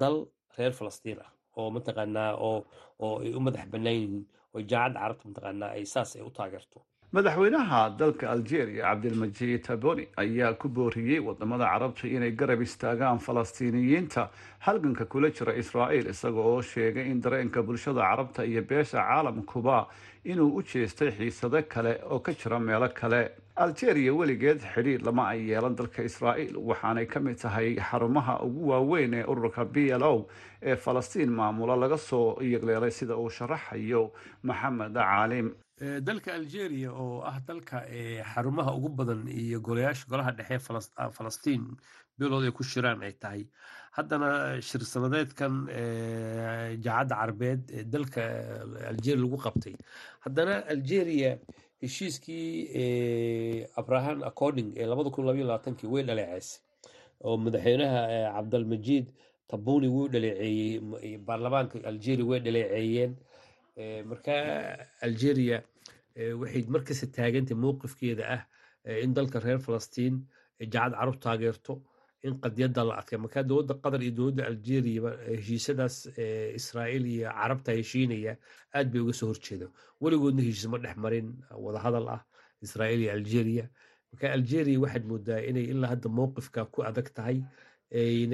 dal 0.00 0.16
reer 0.58 0.72
falastiin 0.72 1.18
ah 1.24 1.30
oo 1.56 1.70
mataqaanaa 1.76 2.32
oo 2.48 3.14
ay 3.24 3.34
u 3.38 3.40
madax 3.46 3.66
bannaan 3.72 3.96
yihiin 4.00 4.24
oo 4.54 4.60
jaacadda 4.70 5.00
carabta 5.00 5.24
mataqaanaa 5.28 5.70
ay 5.76 5.84
saas 5.92 6.16
ay 6.16 6.22
u 6.22 6.30
taageerto 6.38 6.78
madaxweynaha 7.12 7.98
dalka 7.98 8.28
algeria 8.30 8.82
cabdilmajiid 8.86 9.64
taboni 9.66 10.06
ayaa 10.16 10.54
ku 10.54 10.68
booriyey 10.68 11.18
waddamada 11.18 11.66
carabta 11.66 12.06
inay 12.06 12.30
garab 12.30 12.62
istaagaan 12.62 13.18
falastiiniyiinta. 13.18 14.28
Halganka 14.66 15.04
kula 15.10 15.30
jira 15.34 15.52
israa'iil 15.58 16.06
isaga 16.14 16.38
oo 16.38 16.62
sheegay 16.62 17.10
in 17.10 17.20
dareenka 17.20 17.62
bulshada 17.66 18.00
carabta 18.06 18.44
iyo 18.46 18.62
beesha 18.62 19.02
caalamkuba 19.02 19.88
inuu 20.24 20.54
u 20.58 20.62
jeestay 20.62 21.10
xiisado 21.10 21.62
kale 21.68 21.98
oo 22.10 22.20
ka 22.20 22.32
jira 22.32 22.60
meelo 22.60 22.88
kale. 22.94 23.30
Algeria 23.56 24.14
weligeed 24.14 24.60
xidhiir 24.72 25.02
lama 25.02 25.34
ay 25.34 25.50
yeelan 25.50 25.74
dalka 25.74 26.02
israa'iil 26.06 26.54
waxaanay 26.56 27.06
ka 27.10 27.18
mid 27.20 27.36
tahay 27.42 27.74
xarumaha 27.74 28.38
ugu 28.46 28.68
waaweyn 28.70 29.14
ee 29.14 29.24
ururka 29.26 29.64
b 29.66 29.90
l 29.98 30.02
o 30.02 30.26
ee 30.62 30.76
falastiin 30.76 31.28
maamula 31.34 31.74
laga 31.76 31.98
soo 31.98 32.38
yegleelay 32.40 32.90
sida 32.90 33.16
uu 33.18 33.28
sharaxayo 33.30 34.12
maxamed 34.46 34.94
caalim 34.94 35.50
dalka 35.80 36.34
algeria 36.34 36.90
oo 36.92 37.22
ah 37.24 37.40
dalka 37.40 37.84
xarumaha 38.34 38.74
ugu 38.76 38.88
badan 38.88 39.24
iyo 39.28 39.60
golayaasha 39.60 40.04
golaha 40.10 40.32
dhexe 40.32 40.58
falastiin 41.16 41.64
beelood 42.18 42.44
ay 42.44 42.52
ku 42.52 42.62
shiraan 42.62 43.00
ay 43.02 43.12
tahay. 43.22 43.46
Haddana 43.96 44.60
shir 44.60 44.80
jaacadda 46.84 47.14
carbeed 47.16 47.60
ee 47.72 47.84
dalka 47.84 48.22
algeria 48.92 49.16
lagu 49.24 49.38
qabtay. 49.44 49.74
Haddana 50.24 50.54
algeria 50.68 51.38
heshiiskii 51.82 53.64
abraham 53.80 54.22
according 54.22 54.68
ee 54.76 54.84
labaatankii 54.86 55.88
way 55.88 56.02
dhaleeceysay 56.02 56.60
oo 57.24 57.36
madaxweynaha 57.44 58.00
cabdalmajiid 58.36 59.06
tabuni 59.48 59.88
wuu 59.88 60.08
dhaleeceeyey 60.12 61.16
baarlamaanka 61.26 61.80
algeria 61.90 62.24
way 62.30 62.40
dhaleeceeyeen 62.40 63.16
marka 64.10 64.34
algeria 65.06 65.58
waxay 66.40 66.62
markasta 66.74 67.06
taagantay 67.16 67.56
mowqifkeeda 67.64 68.24
ah 68.36 68.42
in 69.04 69.14
dalka 69.14 69.38
reer 69.44 69.58
falastiin 69.66 70.14
jacad 70.60 70.92
carab 70.98 71.16
taageerto 71.24 71.74
in 72.22 72.34
qadiyadda 72.42 72.82
la 72.88 72.94
adkay. 73.00 73.18
Marka 73.24 73.42
dowladda 73.50 73.74
qatar 73.82 74.00
iyo 74.04 74.12
dowladda 74.18 74.42
algeriaba 74.50 75.10
heshiisadaas 75.40 75.96
israa'iil 76.60 77.04
iyo 77.14 77.28
carabta 77.38 77.70
heshiinaya 77.78 78.32
aad 78.76 78.86
bay 78.92 79.00
uga 79.04 79.12
soo 79.20 79.28
horjeeda 79.32 79.66
weligoodna 80.02 80.42
heshiis 80.48 80.66
ma 80.72 80.78
dhex 80.84 80.96
marin 81.04 81.28
wadahadal 81.64 82.06
ah 82.16 82.20
israa'iil 82.66 83.00
iyo 83.04 83.12
algeria. 83.18 83.64
Marka 84.12 84.26
algeria 84.36 84.80
waxaad 84.84 85.04
moodaa 85.10 85.40
inay 85.50 85.64
ilaa 85.72 85.90
hadda 85.94 86.08
mowqifka 86.18 86.60
ku 86.72 86.78
adag 86.90 87.08
tahay 87.16 87.38
ay 88.00 88.28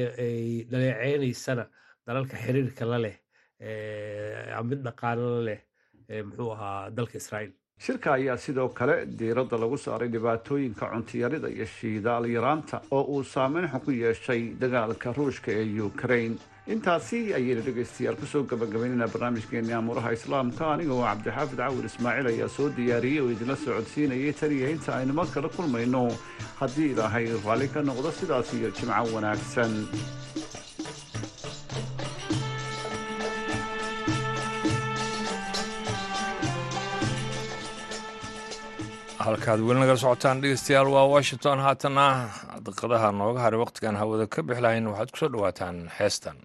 dhaleeceynaysana 0.71 1.65
dalalka 2.07 2.37
xiriirka 2.45 2.85
la 2.91 2.99
leh 3.05 3.17
mid 3.61 4.81
dhaqaalo 4.87 5.31
leh 5.49 5.61
muxuu 6.25 6.51
ahaa 6.55 6.91
dalka 6.91 7.19
israa'iil. 7.19 7.53
Shirka 7.79 8.13
ayaa 8.17 8.37
sidoo 8.37 8.69
kale 8.79 9.05
diiradda 9.19 9.57
lagu 9.61 9.77
saaray 9.77 10.09
dhibaatooyinka 10.09 10.87
cuntiyarida 10.93 11.49
iyo 11.49 11.67
shiidaal 11.77 12.25
yaraanta 12.37 12.81
oo 12.91 13.03
uu 13.15 13.25
saameyn 13.25 13.69
xun 13.73 13.81
ku 13.85 13.91
yeeshay 13.91 14.43
dagaalka 14.61 15.13
ruushka 15.13 15.51
ee 15.53 15.81
ukraine. 15.81 16.37
Intaasi 16.75 17.19
ayaynu 17.39 17.63
dhegaystayaal 17.67 18.17
ku 18.21 18.27
soo 18.27 18.43
gabagabaynayna 18.51 19.07
barnaamijkeeni 19.13 19.73
amuuraha 19.79 20.13
islaamka. 20.19 20.73
Aniga 20.75 20.93
oo 20.97 21.05
cabdixaafid 21.05 21.59
cawir 21.61 21.85
ismaaciil 21.91 22.27
ayaa 22.33 22.49
soo 22.57 22.69
diyaariyey 22.79 23.21
oo 23.23 23.31
idinla 23.35 23.57
socodsiinayay 23.65 24.33
taniya 24.41 24.71
inta 24.75 24.97
aynu 24.99 25.13
mar 25.19 25.27
kala 25.35 25.49
kulmayno. 25.57 26.03
Haddii 26.61 26.91
ilaahay 26.97 27.27
raalli 27.45 27.69
ka 27.75 27.81
noqdo 27.91 28.11
sidaas 28.19 28.55
iyo 28.57 28.71
jimco 28.79 29.05
wanaagsan 29.15 29.73
halkaad 39.27 39.61
weli 39.67 39.81
nagala 39.81 39.99
socotaan 40.05 40.41
dhegeystayaal 40.43 40.89
waa 40.95 41.07
washington. 41.15 41.59
Haatana 41.67 42.07
daqadaha 42.67 43.09
nooga 43.21 43.41
haray 43.45 43.61
wakhtigan 43.65 43.97
hawada 44.01 44.27
ka 44.35 44.43
bixi 44.47 44.63
lahayn 44.67 44.87
waxaad 44.93 45.11
ku 45.13 45.19
soo 45.21 45.31
dhowaataan 45.35 45.77
heestan 45.99 46.37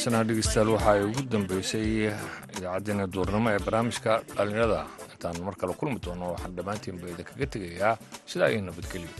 taasina 0.00 0.24
dhegeystayaal 0.24 0.70
waxa 0.74 0.90
ay 0.96 1.02
ugu 1.08 1.22
dambeysay 1.32 1.88
idaacaddeenna 2.56 3.04
duurnimo 3.14 3.48
ee 3.52 3.60
barnaamijka 3.66 4.12
dhallinyarada. 4.36 4.80
Intaan 5.12 5.36
mar 5.46 5.54
kale 5.60 5.74
kulmi 5.80 5.98
doono 6.04 6.24
waxaan 6.32 6.56
dhammaantiinba 6.56 7.04
idinkaga 7.12 7.46
tegayaa 7.54 7.94
sidaa 8.30 8.48
iyo 8.52 8.62
nabadgelyo 8.68 9.12